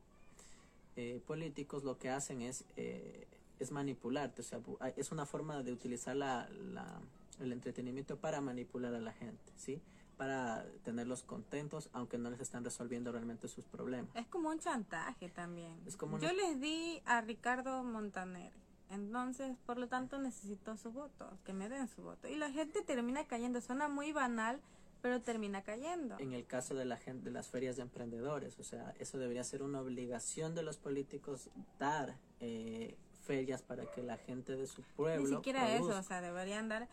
eh, 0.96 1.20
políticos 1.26 1.84
lo 1.84 1.98
que 1.98 2.10
hacen 2.10 2.42
es, 2.42 2.64
es 2.76 3.70
manipularte, 3.70 4.42
o 4.42 4.44
sea, 4.44 4.60
es 4.96 5.12
una 5.12 5.26
forma 5.26 5.62
de 5.62 5.72
utilizar 5.72 6.16
la, 6.16 6.48
la, 6.48 7.00
el 7.40 7.52
entretenimiento 7.52 8.16
para 8.18 8.40
manipular 8.40 8.94
a 8.94 9.00
la 9.00 9.12
gente, 9.12 9.52
¿sí? 9.56 9.80
para 10.20 10.66
tenerlos 10.84 11.22
contentos, 11.22 11.88
aunque 11.94 12.18
no 12.18 12.28
les 12.28 12.40
están 12.40 12.62
resolviendo 12.62 13.10
realmente 13.10 13.48
sus 13.48 13.64
problemas. 13.64 14.14
Es 14.14 14.26
como 14.26 14.50
un 14.50 14.58
chantaje 14.58 15.30
también. 15.30 15.80
Yo 16.20 16.32
les 16.34 16.60
di 16.60 17.00
a 17.06 17.22
Ricardo 17.22 17.82
Montaner, 17.82 18.52
entonces 18.90 19.56
por 19.64 19.78
lo 19.78 19.88
tanto 19.88 20.18
necesito 20.18 20.76
su 20.76 20.92
voto, 20.92 21.38
que 21.46 21.54
me 21.54 21.70
den 21.70 21.88
su 21.88 22.02
voto. 22.02 22.28
Y 22.28 22.36
la 22.36 22.50
gente 22.50 22.82
termina 22.82 23.26
cayendo, 23.26 23.62
suena 23.62 23.88
muy 23.88 24.12
banal, 24.12 24.60
pero 25.00 25.20
termina 25.20 25.62
cayendo. 25.62 26.18
En 26.18 26.32
el 26.32 26.46
caso 26.46 26.74
de 26.74 26.84
la 26.84 26.96
gente 26.96 27.26
de 27.26 27.30
las 27.30 27.48
ferias 27.48 27.76
de 27.76 27.82
emprendedores, 27.82 28.58
o 28.58 28.64
sea, 28.64 28.94
eso 28.98 29.18
debería 29.18 29.44
ser 29.44 29.62
una 29.62 29.80
obligación 29.80 30.54
de 30.54 30.62
los 30.62 30.76
políticos 30.78 31.48
dar 31.78 32.16
eh, 32.40 32.96
ferias 33.24 33.62
para 33.62 33.90
que 33.90 34.02
la 34.02 34.16
gente 34.16 34.56
de 34.56 34.66
su 34.66 34.82
pueblo 34.82 35.28
ni 35.28 35.36
siquiera 35.36 35.74
eso, 35.74 35.88
o 35.88 36.02
sea, 36.02 36.20
deberían 36.20 36.68
dar 36.68 36.88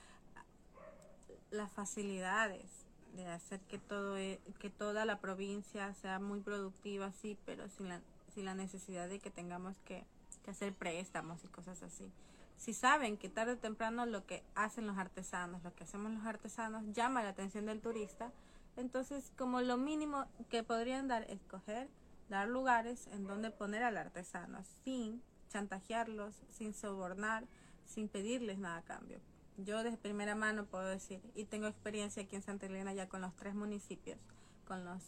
las 1.52 1.72
facilidades 1.72 2.86
de 3.16 3.26
hacer 3.28 3.60
que 3.62 3.80
todo 3.80 4.18
e, 4.18 4.40
que 4.60 4.70
toda 4.70 5.06
la 5.06 5.20
provincia 5.20 5.94
sea 5.96 6.20
muy 6.20 6.42
productiva 6.42 7.12
sí 7.14 7.38
pero 7.46 7.68
sin 7.70 7.88
la, 7.90 8.02
sin 8.34 8.46
la 8.46 8.54
necesidad 8.54 9.08
de 9.10 9.20
que 9.20 9.32
tengamos 9.32 9.76
que, 9.86 10.04
que 10.44 10.52
hacer 10.52 10.74
préstamos 10.74 11.44
y 11.44 11.48
cosas 11.48 11.82
así 11.84 12.12
si 12.58 12.74
saben 12.74 13.18
que 13.18 13.30
tarde 13.30 13.54
o 13.54 13.58
temprano 13.58 14.06
lo 14.06 14.26
que 14.26 14.44
hacen 14.56 14.88
los 14.88 14.98
artesanos 14.98 15.64
lo 15.64 15.74
que 15.74 15.84
hacemos 15.84 16.12
los 16.12 16.26
artesanos 16.26 16.84
llama 16.94 17.24
la 17.24 17.30
atención 17.30 17.66
del 17.66 17.82
turista 17.82 18.32
entonces 18.76 19.32
como 19.38 19.62
lo 19.62 19.78
mínimo 19.78 20.26
que 20.50 20.64
podrían 20.64 21.08
dar 21.08 21.24
es 21.30 21.40
coger 21.46 21.88
dar 22.30 22.48
lugares 22.48 23.08
en 23.08 23.26
donde 23.26 23.52
poner 23.52 23.84
al 23.84 23.98
artesano 23.98 24.64
sin 24.84 25.22
chantajearlos 25.50 26.36
sin 26.50 26.74
sobornar 26.74 27.46
sin 27.86 28.10
pedirles 28.10 28.58
nada 28.58 28.78
a 28.78 28.84
cambio 28.84 29.20
yo 29.58 29.84
de 29.84 29.98
primera 29.98 30.36
mano 30.36 30.66
puedo 30.66 30.86
decir, 30.86 31.20
y 31.34 31.46
tengo 31.46 31.66
experiencia 31.66 32.22
aquí 32.24 32.36
en 32.36 32.44
Santa 32.44 32.68
Elena 32.68 32.94
ya 32.94 33.10
con 33.10 33.22
los 33.22 33.36
tres 33.36 33.56
municipios, 33.56 34.20
con 34.68 34.86
los, 34.86 35.02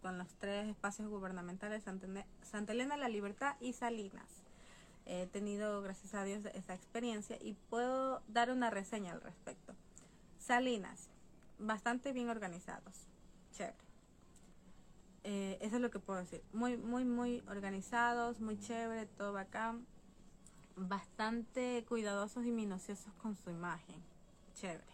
con 0.00 0.16
los 0.16 0.28
tres 0.34 0.68
espacios 0.68 1.08
gubernamentales, 1.08 1.82
Santa 1.82 2.72
Elena, 2.72 2.96
La 2.96 3.08
Libertad 3.08 3.56
y 3.60 3.72
Salinas. 3.72 4.44
He 5.06 5.26
tenido, 5.26 5.82
gracias 5.82 6.14
a 6.14 6.24
Dios, 6.24 6.44
esa 6.54 6.74
experiencia 6.74 7.36
y 7.40 7.54
puedo 7.54 8.22
dar 8.28 8.50
una 8.50 8.70
reseña 8.70 9.12
al 9.12 9.20
respecto. 9.20 9.74
Salinas, 10.38 11.10
bastante 11.58 12.12
bien 12.12 12.28
organizados, 12.28 13.06
chévere. 13.52 13.90
Eh, 15.22 15.58
eso 15.60 15.76
es 15.76 15.82
lo 15.82 15.90
que 15.90 15.98
puedo 15.98 16.18
decir. 16.18 16.42
Muy, 16.52 16.76
muy, 16.76 17.04
muy 17.04 17.42
organizados, 17.48 18.40
muy 18.40 18.58
chévere, 18.58 19.06
todo 19.06 19.32
bacán. 19.32 19.86
Bastante 20.76 21.84
cuidadosos 21.86 22.46
y 22.46 22.50
minuciosos 22.50 23.12
con 23.14 23.36
su 23.36 23.50
imagen. 23.50 24.02
Chévere. 24.54 24.84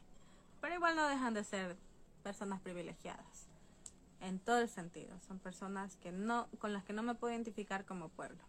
Pero 0.61 0.75
igual 0.75 0.97
no 0.97 1.07
dejan 1.07 1.35
de 1.35 1.45
ser 1.45 1.77
personas 2.23 2.61
privilegiadas. 2.61 3.47
En 4.21 4.41
todo 4.41 4.59
el 4.59 4.69
sentido. 4.69 5.17
Son 5.21 5.39
personas 5.39 5.97
que 5.97 6.11
no, 6.11 6.49
con 6.59 6.73
las 6.73 6.85
que 6.85 6.93
no 6.93 7.03
me 7.03 7.15
puedo 7.15 7.33
identificar 7.33 7.85
como 7.85 8.09
pueblo. 8.09 8.43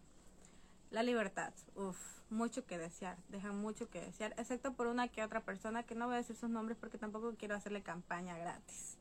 La 0.89 1.03
libertad. 1.03 1.53
Uf, 1.75 1.97
mucho 2.29 2.65
que 2.65 2.77
desear. 2.77 3.17
Dejan 3.29 3.57
mucho 3.57 3.89
que 3.89 4.01
desear. 4.01 4.33
Excepto 4.37 4.73
por 4.73 4.87
una 4.87 5.07
que 5.07 5.23
otra 5.23 5.41
persona 5.41 5.83
que 5.83 5.95
no 5.95 6.05
voy 6.05 6.15
a 6.15 6.17
decir 6.17 6.35
sus 6.35 6.49
nombres 6.49 6.77
porque 6.77 6.97
tampoco 6.97 7.35
quiero 7.35 7.55
hacerle 7.55 7.81
campaña 7.83 8.37
gratis 8.37 8.97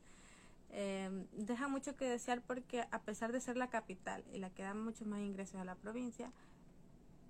eh, 0.70 1.26
deja 1.32 1.68
mucho 1.68 1.96
que 1.96 2.04
desear 2.04 2.42
porque 2.42 2.84
a 2.90 3.00
pesar 3.00 3.32
de 3.32 3.40
ser 3.40 3.56
la 3.56 3.68
capital 3.68 4.24
y 4.32 4.38
la 4.38 4.50
que 4.50 4.62
da 4.62 4.74
muchos 4.74 5.06
más 5.06 5.20
ingresos 5.20 5.56
a 5.60 5.64
la 5.64 5.74
provincia, 5.74 6.30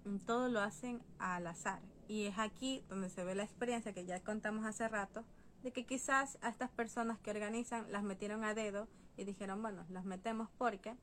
mm, 0.05 0.17
todo 0.19 0.49
lo 0.49 0.61
hacen 0.61 1.01
al 1.19 1.47
azar. 1.47 1.81
Y 2.09 2.25
es 2.25 2.39
aquí 2.39 2.83
donde 2.89 3.09
se 3.09 3.25
ve 3.25 3.35
la 3.35 3.45
experiencia 3.45 3.93
que 3.93 4.05
ya 4.05 4.21
contamos 4.21 4.65
hace 4.65 4.89
rato, 4.89 5.25
de 5.63 5.73
que 5.73 5.85
quizás 5.85 6.39
a 6.43 6.49
estas 6.49 6.71
personas 6.71 7.19
que 7.19 7.31
organizan 7.31 7.91
las 7.91 8.03
metieron 8.03 8.45
a 8.45 8.55
dedo 8.55 8.89
y 9.17 9.25
dijeron, 9.25 9.63
bueno, 9.63 9.85
las 9.91 10.05
metemos 10.05 10.49
porque 10.59 10.97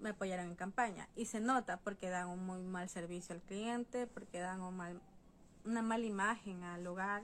me 0.00 0.10
apoyaron 0.10 0.46
en 0.46 0.54
campaña. 0.54 1.08
Y 1.16 1.26
se 1.26 1.40
nota 1.40 1.78
porque 1.78 2.08
dan 2.08 2.28
un 2.28 2.44
muy 2.44 2.62
mal 2.62 2.88
servicio 2.88 3.34
al 3.34 3.42
cliente, 3.42 4.06
porque 4.06 4.40
dan 4.40 4.60
un 4.60 4.76
mal, 4.76 5.00
una 5.64 5.82
mala 5.82 6.04
imagen 6.04 6.62
al 6.62 6.84
lugar 6.84 7.22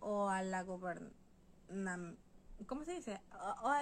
o 0.00 0.28
a 0.28 0.42
la 0.42 0.62
gobernanza 0.62 1.14
¿cómo 2.66 2.84
se 2.84 2.94
dice? 2.94 3.20
O, 3.62 3.72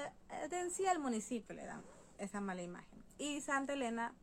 en 0.51 0.71
sí 0.71 0.87
al 0.87 0.99
municipio 0.99 1.55
le 1.55 1.65
dan 1.65 1.83
esa 2.19 2.41
mala 2.41 2.63
imagen. 2.63 3.05
Y 3.19 3.41
Santa 3.41 3.73
Elena, 3.73 4.15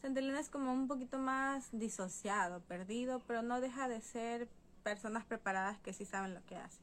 Santa 0.00 0.20
Elena 0.20 0.40
es 0.40 0.48
como 0.48 0.72
un 0.72 0.88
poquito 0.88 1.18
más 1.18 1.68
disociado, 1.72 2.60
perdido, 2.60 3.20
pero 3.26 3.42
no 3.42 3.60
deja 3.60 3.88
de 3.88 4.00
ser 4.00 4.48
personas 4.82 5.24
preparadas 5.24 5.78
que 5.80 5.92
sí 5.92 6.04
saben 6.04 6.34
lo 6.34 6.44
que 6.46 6.56
hacen. 6.56 6.82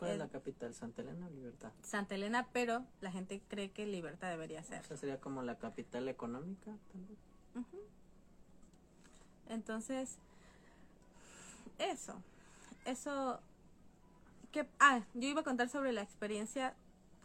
¿Cuál 0.00 0.12
es, 0.12 0.18
la 0.18 0.28
capital? 0.28 0.72
¿Santa 0.72 1.02
Elena 1.02 1.26
o 1.26 1.30
Libertad? 1.30 1.72
Santa 1.82 2.14
Elena, 2.14 2.48
pero 2.54 2.86
la 3.02 3.12
gente 3.12 3.42
cree 3.48 3.70
que 3.70 3.84
Libertad 3.84 4.30
debería 4.30 4.62
ser. 4.62 4.82
O 4.90 4.96
sería 4.96 5.20
como 5.20 5.42
la 5.42 5.58
capital 5.58 6.08
económica 6.08 6.74
también. 6.90 7.18
Entonces, 9.50 10.16
eso, 11.78 12.14
eso 12.86 13.40
que, 14.52 14.66
ah, 14.78 15.02
yo 15.12 15.28
iba 15.28 15.42
a 15.42 15.44
contar 15.44 15.68
sobre 15.68 15.92
la 15.92 16.00
experiencia 16.00 16.74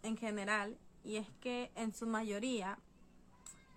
en 0.04 0.18
general 0.18 0.78
y 1.06 1.16
es 1.16 1.30
que 1.40 1.72
en 1.76 1.94
su 1.94 2.08
mayoría, 2.08 2.78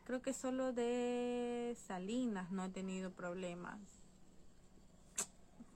creo 0.06 0.22
que 0.22 0.32
solo 0.32 0.72
de 0.72 1.76
Salinas 1.86 2.50
no 2.50 2.64
he 2.64 2.68
tenido 2.70 3.12
problemas. 3.12 3.78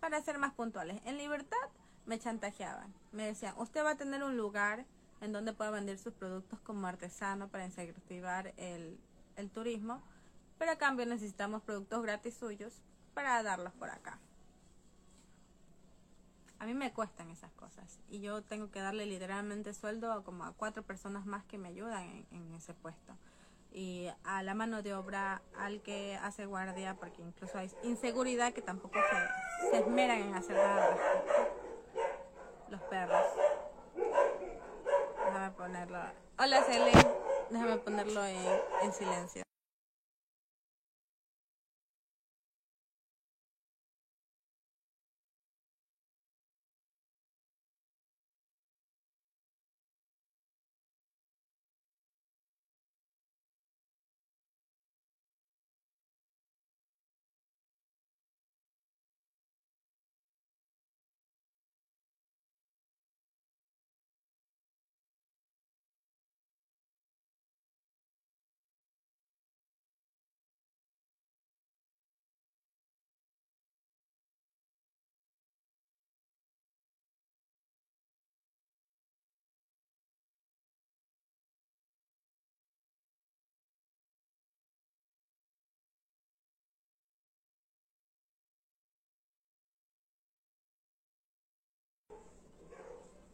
Para 0.00 0.20
ser 0.22 0.38
más 0.38 0.54
puntuales, 0.54 1.00
en 1.04 1.18
libertad 1.18 1.56
me 2.06 2.18
chantajeaban. 2.18 2.92
Me 3.12 3.26
decían, 3.26 3.54
usted 3.58 3.84
va 3.84 3.90
a 3.90 3.96
tener 3.96 4.22
un 4.22 4.36
lugar 4.36 4.84
en 5.22 5.32
donde 5.32 5.52
pueda 5.52 5.70
vender 5.70 5.98
sus 5.98 6.12
productos 6.12 6.58
como 6.60 6.86
artesano 6.86 7.48
para 7.48 7.64
incentivar 7.64 8.52
el, 8.56 8.98
el 9.36 9.50
turismo, 9.50 10.02
pero 10.58 10.72
a 10.72 10.76
cambio 10.76 11.06
necesitamos 11.06 11.62
productos 11.62 12.02
gratis 12.02 12.34
suyos 12.34 12.82
para 13.14 13.42
darlos 13.42 13.72
por 13.74 13.88
acá. 13.88 14.18
A 16.58 16.66
mí 16.66 16.74
me 16.74 16.92
cuestan 16.92 17.30
esas 17.30 17.52
cosas 17.52 17.98
y 18.08 18.20
yo 18.20 18.42
tengo 18.42 18.70
que 18.70 18.80
darle 18.80 19.06
literalmente 19.06 19.74
sueldo 19.74 20.12
a 20.12 20.22
como 20.22 20.44
a 20.44 20.52
cuatro 20.52 20.82
personas 20.82 21.26
más 21.26 21.44
que 21.44 21.58
me 21.58 21.68
ayudan 21.68 22.26
en, 22.30 22.54
ese 22.54 22.74
puesto. 22.74 23.16
Y 23.72 24.08
a 24.24 24.42
la 24.42 24.54
mano 24.54 24.82
de 24.82 24.94
obra 24.94 25.42
al 25.56 25.82
que 25.82 26.16
hace 26.22 26.46
guardia 26.46 26.94
porque 26.94 27.22
incluso 27.22 27.58
hay 27.58 27.70
inseguridad 27.82 28.52
que 28.52 28.62
tampoco 28.62 28.98
se, 29.70 29.78
esmeran 29.78 30.18
en 30.20 30.34
hacer 30.34 30.56
nada 30.56 30.96
los 32.68 32.80
perros 32.82 33.26
déjame 35.32 35.50
ponerlo 35.52 35.98
hola 36.42 36.60
Cele. 36.64 36.90
Déjame 37.50 37.76
ponerlo 37.78 38.24
en 38.26 38.92
silencio 38.92 39.42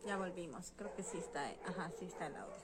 Ya 0.09 0.17
volvimos. 0.17 0.73
Creo 0.75 0.97
que 0.97 1.03
sí 1.03 1.19
está, 1.19 1.53
ajá, 1.67 1.91
sí 1.99 2.07
está 2.07 2.29
el 2.29 2.37
audio. 2.37 2.57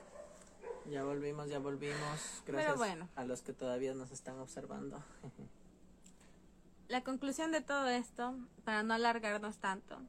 Ya 0.89 1.03
volvimos, 1.03 1.47
ya 1.47 1.59
volvimos. 1.59 2.41
Gracias 2.43 3.07
a 3.15 3.23
los 3.23 3.43
que 3.43 3.53
todavía 3.53 3.93
nos 3.93 4.09
están 4.09 4.39
observando. 4.39 5.03
La 6.87 7.03
conclusión 7.03 7.51
de 7.51 7.61
todo 7.61 7.87
esto, 7.87 8.35
para 8.63 8.81
no 8.81 8.95
alargarnos 8.95 9.57
tanto, 9.57 9.99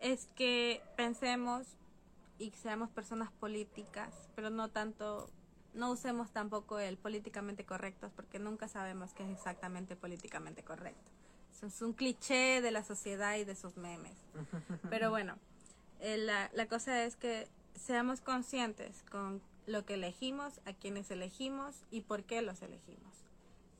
es 0.00 0.30
que 0.34 0.82
pensemos 0.96 1.66
y 2.38 2.50
seamos 2.52 2.88
personas 2.88 3.30
políticas, 3.30 4.30
pero 4.34 4.48
no 4.48 4.70
tanto, 4.70 5.28
no 5.74 5.90
usemos 5.90 6.30
tampoco 6.30 6.78
el 6.78 6.96
políticamente 6.96 7.66
correctos, 7.66 8.10
porque 8.16 8.38
nunca 8.38 8.68
sabemos 8.68 9.12
qué 9.12 9.22
es 9.24 9.30
exactamente 9.30 9.96
políticamente 9.96 10.62
correcto. 10.62 11.10
Eso 11.52 11.66
es 11.66 11.82
un 11.82 11.92
cliché 11.92 12.62
de 12.62 12.70
la 12.70 12.84
sociedad 12.84 13.36
y 13.36 13.44
de 13.44 13.54
sus 13.54 13.76
memes. 13.76 14.16
Pero 14.88 15.10
bueno, 15.10 15.36
eh, 16.00 16.18
la, 16.18 16.50
la 16.54 16.66
cosa 16.66 17.04
es 17.04 17.16
que 17.16 17.46
seamos 17.74 18.20
conscientes 18.20 19.02
con 19.10 19.40
lo 19.66 19.84
que 19.84 19.94
elegimos, 19.94 20.60
a 20.64 20.72
quienes 20.72 21.10
elegimos 21.10 21.76
y 21.90 22.02
por 22.02 22.24
qué 22.24 22.42
los 22.42 22.62
elegimos. 22.62 23.10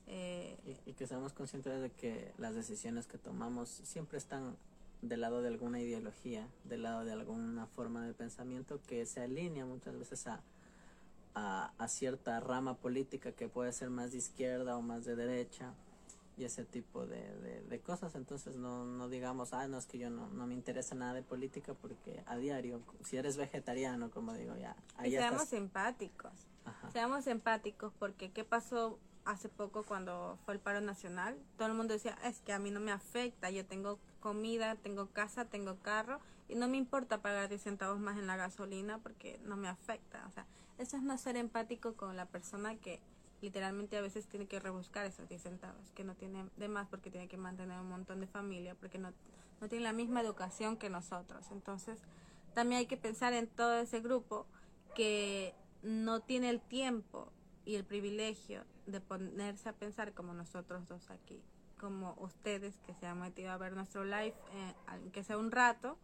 Eh, 0.07 0.57
y, 0.85 0.93
que 0.93 1.07
seamos 1.07 1.33
conscientes 1.33 1.81
de 1.81 1.89
que 1.89 2.33
las 2.37 2.53
decisiones 2.53 3.07
que 3.07 3.17
tomamos 3.17 3.69
siempre 3.69 4.17
están 4.17 4.57
del 5.01 5.21
lado 5.21 5.41
de 5.41 5.47
alguna 5.47 5.79
ideología, 5.79 6.47
del 6.65 6.83
lado 6.83 7.05
de 7.05 7.13
alguna 7.13 7.65
forma 7.67 8.05
de 8.05 8.13
pensamiento 8.13 8.81
que 8.87 9.05
se 9.05 9.21
alinea 9.21 9.65
muchas 9.65 9.97
veces 9.97 10.27
a, 10.27 10.41
a, 11.33 11.73
a 11.77 11.87
cierta 11.87 12.39
rama 12.39 12.75
política 12.75 13.31
que 13.31 13.47
puede 13.47 13.71
ser 13.73 13.89
más 13.89 14.11
de 14.11 14.17
izquierda 14.17 14.77
o 14.77 14.81
más 14.81 15.05
de 15.05 15.15
derecha 15.15 15.73
y 16.41 16.45
ese 16.45 16.65
tipo 16.65 17.05
de, 17.05 17.61
de, 17.69 17.79
cosas. 17.79 18.15
Entonces 18.15 18.55
no, 18.55 18.85
no 18.85 19.09
digamos, 19.09 19.53
ah, 19.53 19.67
no, 19.67 19.77
es 19.77 19.85
que 19.85 19.99
yo 19.99 20.09
no, 20.09 20.27
no 20.29 20.47
me 20.47 20.55
interesa 20.55 20.95
nada 20.95 21.13
de 21.13 21.21
política 21.21 21.73
porque 21.75 22.23
a 22.25 22.35
diario, 22.35 22.81
si 23.03 23.17
eres 23.17 23.37
vegetariano, 23.37 24.09
como 24.09 24.33
digo, 24.33 24.55
ya. 24.57 24.75
y 25.05 25.11
seamos 25.11 25.53
empáticos. 25.53 26.31
Seamos 26.91 27.27
empáticos 27.27 27.93
porque 27.97 28.31
¿qué 28.31 28.43
pasó 28.43 28.99
hace 29.25 29.49
poco 29.49 29.83
cuando 29.83 30.37
fue 30.45 30.55
el 30.55 30.59
paro 30.59 30.81
nacional? 30.81 31.37
Todo 31.57 31.67
el 31.67 31.75
mundo 31.75 31.93
decía, 31.93 32.17
es 32.23 32.39
que 32.41 32.53
a 32.53 32.59
mí 32.59 32.71
no 32.71 32.79
me 32.79 32.91
afecta, 32.91 33.51
yo 33.51 33.65
tengo 33.65 33.99
comida, 34.19 34.75
tengo 34.75 35.07
casa, 35.07 35.45
tengo 35.45 35.77
carro 35.81 36.19
y 36.49 36.55
no 36.55 36.67
me 36.67 36.77
importa 36.77 37.21
pagar 37.21 37.49
10 37.49 37.61
centavos 37.61 37.99
más 37.99 38.17
en 38.17 38.27
la 38.27 38.35
gasolina 38.35 38.97
porque 38.97 39.39
no 39.43 39.57
me 39.57 39.67
afecta. 39.67 40.25
O 40.27 40.31
sea, 40.31 40.45
eso 40.79 40.97
es 40.97 41.03
no 41.03 41.17
ser 41.17 41.37
empático 41.37 41.93
con 41.93 42.15
la 42.15 42.25
persona 42.25 42.75
que 42.75 42.99
literalmente 43.41 43.97
a 43.97 44.01
veces 44.01 44.27
tiene 44.27 44.45
que 44.45 44.59
rebuscar 44.59 45.05
esos 45.05 45.27
10 45.27 45.41
centavos, 45.41 45.91
que 45.91 46.03
no 46.03 46.15
tiene 46.15 46.45
de 46.57 46.67
más 46.67 46.87
porque 46.87 47.09
tiene 47.09 47.27
que 47.27 47.37
mantener 47.37 47.79
un 47.79 47.89
montón 47.89 48.19
de 48.19 48.27
familia, 48.27 48.75
porque 48.75 48.97
no, 48.97 49.11
no 49.59 49.67
tiene 49.67 49.83
la 49.83 49.93
misma 49.93 50.21
educación 50.21 50.77
que 50.77 50.89
nosotros. 50.89 51.47
Entonces, 51.51 51.99
también 52.53 52.79
hay 52.79 52.85
que 52.85 52.97
pensar 52.97 53.33
en 53.33 53.47
todo 53.47 53.79
ese 53.79 53.99
grupo 53.99 54.45
que 54.95 55.55
no 55.81 56.19
tiene 56.21 56.49
el 56.49 56.61
tiempo 56.61 57.31
y 57.65 57.75
el 57.75 57.83
privilegio 57.83 58.63
de 58.85 59.01
ponerse 59.01 59.69
a 59.69 59.73
pensar 59.73 60.13
como 60.13 60.33
nosotros 60.33 60.87
dos 60.87 61.09
aquí, 61.09 61.41
como 61.79 62.15
ustedes 62.19 62.77
que 62.79 62.93
se 62.93 63.07
han 63.07 63.19
metido 63.19 63.51
a 63.51 63.57
ver 63.57 63.73
nuestro 63.73 64.03
live, 64.03 64.35
eh, 64.53 64.73
aunque 64.87 65.23
sea 65.23 65.37
un 65.37 65.51
rato, 65.51 65.97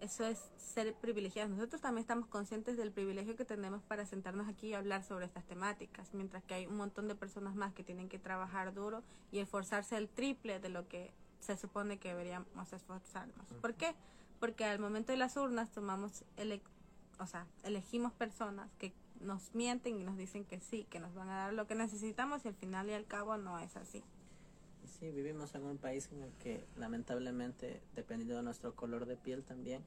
eso 0.00 0.24
es 0.24 0.50
ser 0.56 0.94
privilegiados. 0.94 1.50
Nosotros 1.50 1.80
también 1.80 2.02
estamos 2.02 2.26
conscientes 2.26 2.76
del 2.76 2.90
privilegio 2.90 3.36
que 3.36 3.44
tenemos 3.44 3.82
para 3.82 4.06
sentarnos 4.06 4.48
aquí 4.48 4.68
y 4.68 4.74
hablar 4.74 5.04
sobre 5.04 5.26
estas 5.26 5.44
temáticas, 5.44 6.12
mientras 6.14 6.42
que 6.44 6.54
hay 6.54 6.66
un 6.66 6.76
montón 6.76 7.08
de 7.08 7.14
personas 7.14 7.54
más 7.54 7.72
que 7.72 7.84
tienen 7.84 8.08
que 8.08 8.18
trabajar 8.18 8.74
duro 8.74 9.02
y 9.30 9.38
esforzarse 9.38 9.96
el 9.96 10.08
triple 10.08 10.58
de 10.58 10.70
lo 10.70 10.88
que 10.88 11.12
se 11.40 11.56
supone 11.56 11.98
que 11.98 12.08
deberíamos 12.08 12.72
esforzarnos. 12.72 13.46
¿Por 13.60 13.74
qué? 13.74 13.94
Porque 14.38 14.64
al 14.64 14.78
momento 14.78 15.12
de 15.12 15.18
las 15.18 15.36
urnas 15.36 15.70
tomamos, 15.70 16.24
ele 16.36 16.62
o 17.18 17.26
sea, 17.26 17.46
elegimos 17.62 18.12
personas 18.14 18.70
que 18.78 18.94
nos 19.20 19.54
mienten 19.54 20.00
y 20.00 20.04
nos 20.04 20.16
dicen 20.16 20.44
que 20.44 20.60
sí, 20.60 20.86
que 20.88 20.98
nos 20.98 21.14
van 21.14 21.28
a 21.28 21.36
dar 21.36 21.52
lo 21.52 21.66
que 21.66 21.74
necesitamos 21.74 22.44
y 22.44 22.48
al 22.48 22.54
final 22.54 22.88
y 22.88 22.94
al 22.94 23.06
cabo 23.06 23.36
no 23.36 23.58
es 23.58 23.76
así. 23.76 24.02
Sí, 24.98 25.10
vivimos 25.10 25.54
en 25.54 25.64
un 25.64 25.78
país 25.78 26.08
en 26.12 26.22
el 26.22 26.32
que 26.34 26.66
lamentablemente, 26.76 27.82
dependiendo 27.94 28.36
de 28.36 28.42
nuestro 28.42 28.74
color 28.74 29.06
de 29.06 29.16
piel 29.16 29.42
también, 29.44 29.82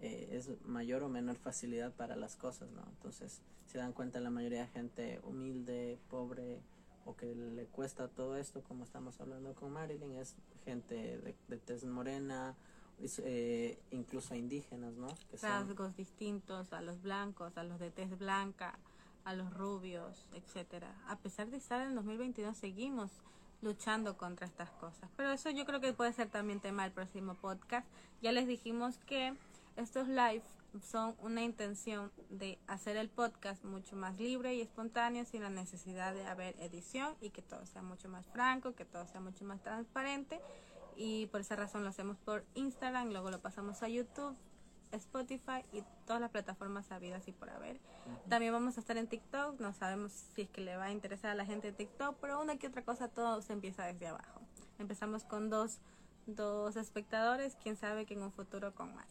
eh, 0.00 0.28
es 0.32 0.50
mayor 0.66 1.02
o 1.02 1.08
menor 1.08 1.36
facilidad 1.36 1.92
para 1.92 2.16
las 2.16 2.36
cosas, 2.36 2.70
¿no? 2.70 2.82
Entonces, 2.88 3.40
se 3.66 3.78
dan 3.78 3.92
cuenta 3.92 4.20
la 4.20 4.30
mayoría 4.30 4.62
de 4.62 4.68
gente 4.68 5.20
humilde, 5.24 5.98
pobre 6.08 6.60
o 7.04 7.16
que 7.16 7.34
le 7.34 7.66
cuesta 7.66 8.08
todo 8.08 8.36
esto, 8.36 8.62
como 8.62 8.84
estamos 8.84 9.18
hablando 9.20 9.54
con 9.54 9.72
Marilyn, 9.72 10.16
es 10.16 10.34
gente 10.64 10.94
de, 10.94 11.34
de 11.48 11.56
tez 11.56 11.84
morena, 11.84 12.54
eh, 13.00 13.78
incluso 13.92 14.34
indígenas, 14.34 14.94
¿no? 14.94 15.08
Rasgos 15.40 15.96
distintos 15.96 16.72
a 16.72 16.82
los 16.82 17.00
blancos, 17.00 17.56
a 17.56 17.62
los 17.62 17.78
de 17.78 17.90
tez 17.90 18.18
blanca, 18.18 18.78
a 19.24 19.34
los 19.34 19.52
rubios, 19.54 20.26
etcétera. 20.34 20.94
A 21.06 21.16
pesar 21.18 21.48
de 21.48 21.58
estar 21.58 21.86
en 21.86 21.94
2022, 21.94 22.56
seguimos 22.56 23.10
luchando 23.62 24.16
contra 24.16 24.46
estas 24.46 24.70
cosas. 24.70 25.10
Pero 25.16 25.32
eso 25.32 25.50
yo 25.50 25.64
creo 25.64 25.80
que 25.80 25.92
puede 25.92 26.12
ser 26.12 26.28
también 26.28 26.60
tema 26.60 26.84
del 26.84 26.92
próximo 26.92 27.34
podcast. 27.34 27.86
Ya 28.22 28.32
les 28.32 28.46
dijimos 28.46 28.98
que 28.98 29.34
estos 29.76 30.08
live 30.08 30.42
son 30.82 31.16
una 31.20 31.42
intención 31.42 32.12
de 32.28 32.58
hacer 32.66 32.96
el 32.96 33.08
podcast 33.08 33.64
mucho 33.64 33.96
más 33.96 34.18
libre 34.18 34.54
y 34.54 34.60
espontáneo 34.60 35.24
sin 35.24 35.42
la 35.42 35.50
necesidad 35.50 36.14
de 36.14 36.26
haber 36.26 36.54
edición 36.60 37.16
y 37.20 37.30
que 37.30 37.42
todo 37.42 37.64
sea 37.66 37.82
mucho 37.82 38.08
más 38.08 38.26
franco, 38.26 38.74
que 38.74 38.84
todo 38.84 39.06
sea 39.06 39.20
mucho 39.20 39.44
más 39.44 39.62
transparente 39.62 40.40
y 40.98 41.26
por 41.26 41.40
esa 41.40 41.56
razón 41.56 41.84
lo 41.84 41.90
hacemos 41.90 42.18
por 42.18 42.44
Instagram, 42.54 43.10
luego 43.10 43.30
lo 43.30 43.40
pasamos 43.40 43.82
a 43.82 43.88
YouTube, 43.88 44.36
Spotify 44.92 45.64
y 45.72 45.82
todas 46.06 46.20
las 46.20 46.30
plataformas 46.30 46.90
habidas 46.90 47.26
y 47.28 47.32
por 47.32 47.50
haber. 47.50 47.78
También 48.28 48.52
vamos 48.52 48.76
a 48.76 48.80
estar 48.80 48.96
en 48.96 49.06
TikTok, 49.06 49.60
no 49.60 49.72
sabemos 49.74 50.12
si 50.34 50.42
es 50.42 50.50
que 50.50 50.60
le 50.60 50.76
va 50.76 50.84
a 50.84 50.92
interesar 50.92 51.30
a 51.30 51.34
la 51.34 51.44
gente 51.44 51.68
de 51.68 51.72
TikTok, 51.72 52.16
pero 52.20 52.40
una 52.40 52.56
que 52.56 52.66
otra 52.66 52.82
cosa 52.84 53.08
todo 53.08 53.42
se 53.42 53.52
empieza 53.52 53.84
desde 53.84 54.08
abajo. 54.08 54.40
Empezamos 54.78 55.24
con 55.24 55.50
dos, 55.50 55.78
dos 56.26 56.76
espectadores, 56.76 57.56
quién 57.62 57.76
sabe 57.76 58.06
que 58.06 58.14
en 58.14 58.22
un 58.22 58.32
futuro 58.32 58.74
con 58.74 58.94
más. 58.94 59.08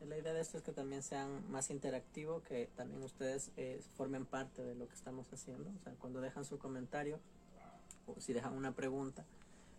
la 0.00 0.16
idea 0.16 0.32
de 0.32 0.40
esto 0.40 0.58
es 0.58 0.62
que 0.62 0.72
también 0.72 1.02
sean 1.02 1.50
más 1.50 1.70
interactivo, 1.70 2.42
que 2.42 2.70
también 2.76 3.02
ustedes 3.02 3.50
eh, 3.56 3.82
formen 3.96 4.26
parte 4.26 4.62
de 4.62 4.74
lo 4.74 4.88
que 4.88 4.94
estamos 4.94 5.32
haciendo. 5.32 5.70
O 5.70 5.82
sea, 5.82 5.92
cuando 5.94 6.20
dejan 6.20 6.44
su 6.44 6.58
comentario 6.58 7.18
o 8.06 8.20
si 8.20 8.32
dejan 8.32 8.54
una 8.54 8.72
pregunta, 8.72 9.24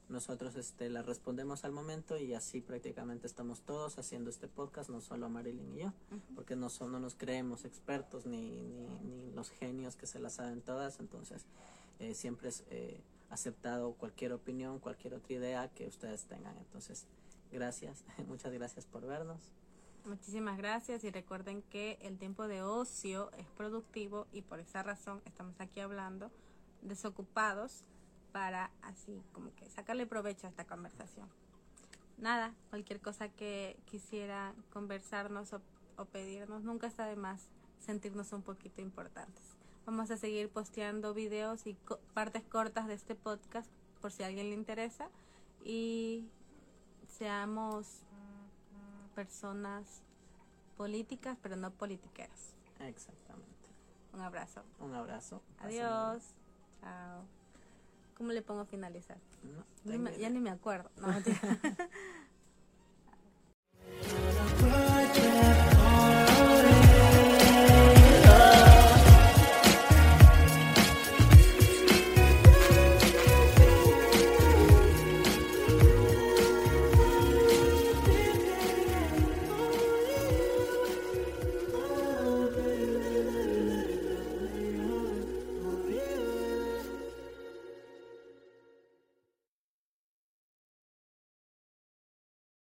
nosotros 0.10 0.56
este, 0.56 0.89
la 0.89 1.01
respondemos 1.01 1.64
al 1.64 1.72
momento 1.72 2.18
y 2.18 2.34
así 2.34 2.62
prácticamente 2.62 3.28
estamos 3.28 3.62
todos 3.62 3.97
haciendo 3.97 4.30
este 4.30 4.47
podcast, 4.47 4.89
no 4.89 5.01
solo 5.01 5.30
Marilyn 5.30 5.76
y 5.76 5.80
yo, 5.82 5.93
porque 6.36 6.56
no, 6.56 6.70
son, 6.70 6.91
no 6.91 6.99
nos 6.99 7.16
creemos 7.16 7.66
expertos 7.66 8.26
ni, 8.26 8.88
ni, 9.04 9.32
los 9.34 9.49
genios 9.49 9.95
que 9.95 10.06
se 10.06 10.20
las 10.20 10.34
saben 10.34 10.62
todas, 10.62 10.99
entonces 10.99 11.45
eh, 11.99 12.14
siempre 12.14 12.49
es 12.49 12.64
eh, 12.70 13.01
aceptado 13.30 13.93
cualquier 13.93 14.34
opinión, 14.34 14.80
cualquier 14.80 15.16
otra 15.16 15.34
idea 15.34 15.68
que 15.70 15.88
ustedes 15.88 16.26
tengan. 16.26 16.56
Entonces, 16.58 17.06
gracias, 17.51 18.04
muchas 18.28 18.54
gracias 18.54 18.86
por 18.86 19.06
vernos. 19.06 19.39
Muchísimas 20.06 20.58
gracias 20.58 21.06
y 21.06 21.12
recuerden 21.12 21.62
que 21.62 21.97
el 22.01 22.18
tiempo 22.18 22.49
de 22.49 22.62
ocio 22.62 23.32
es 23.38 23.47
productivo 23.56 24.28
y 24.34 24.41
por 24.41 24.60
esa 24.60 24.84
razón 24.84 25.22
estamos 25.26 25.56
aquí 25.62 25.80
hablando 25.80 26.30
desocupados 26.82 27.86
para 28.34 28.71
así 28.81 29.23
como 29.31 29.55
que 29.55 29.69
sacarle 29.69 30.05
provecho 30.05 30.47
a 30.47 30.49
esta 30.49 30.65
conversación. 30.65 31.29
Nada, 32.17 32.53
cualquier 32.69 32.99
cosa 32.99 33.29
que 33.29 33.77
quisiera 33.86 34.53
conversarnos 34.73 35.53
o, 35.53 36.05
pedirnos, 36.05 36.63
nunca 36.63 36.88
está 36.88 37.05
de 37.05 37.15
más 37.15 37.49
sentirnos 37.79 38.34
un 38.34 38.41
poquito 38.41 38.81
importantes. 38.81 39.43
Vamos 39.86 40.11
a 40.11 40.17
seguir 40.17 40.49
posteando 40.49 41.13
videos 41.13 41.65
y 41.67 41.77
partes 42.13 42.43
cortas 42.43 42.88
de 42.88 42.95
este 42.95 43.15
podcast 43.15 43.69
por 44.01 44.11
si 44.11 44.23
a 44.23 44.27
alguien 44.27 44.49
le 44.49 44.55
interesa 44.55 45.09
y 45.63 46.27
seamos 47.07 48.01
personas 49.15 50.01
políticas 50.77 51.38
pero 51.41 51.55
no 51.55 51.71
politiqueras. 51.71 52.55
Exactamente. 52.79 53.69
Un 54.13 54.21
abrazo. 54.21 54.63
Un 54.79 54.93
abrazo. 54.93 55.41
Adiós. 55.59 56.36
Chao. 56.81 57.42
¿Cómo 58.16 58.32
le 58.32 58.41
pongo 58.41 58.61
a 58.61 58.66
finalizar? 58.66 59.18
ya 60.20 60.30
ni 60.30 60.39
me 60.39 60.49
acuerdo. 60.49 60.89
No, 60.97 61.07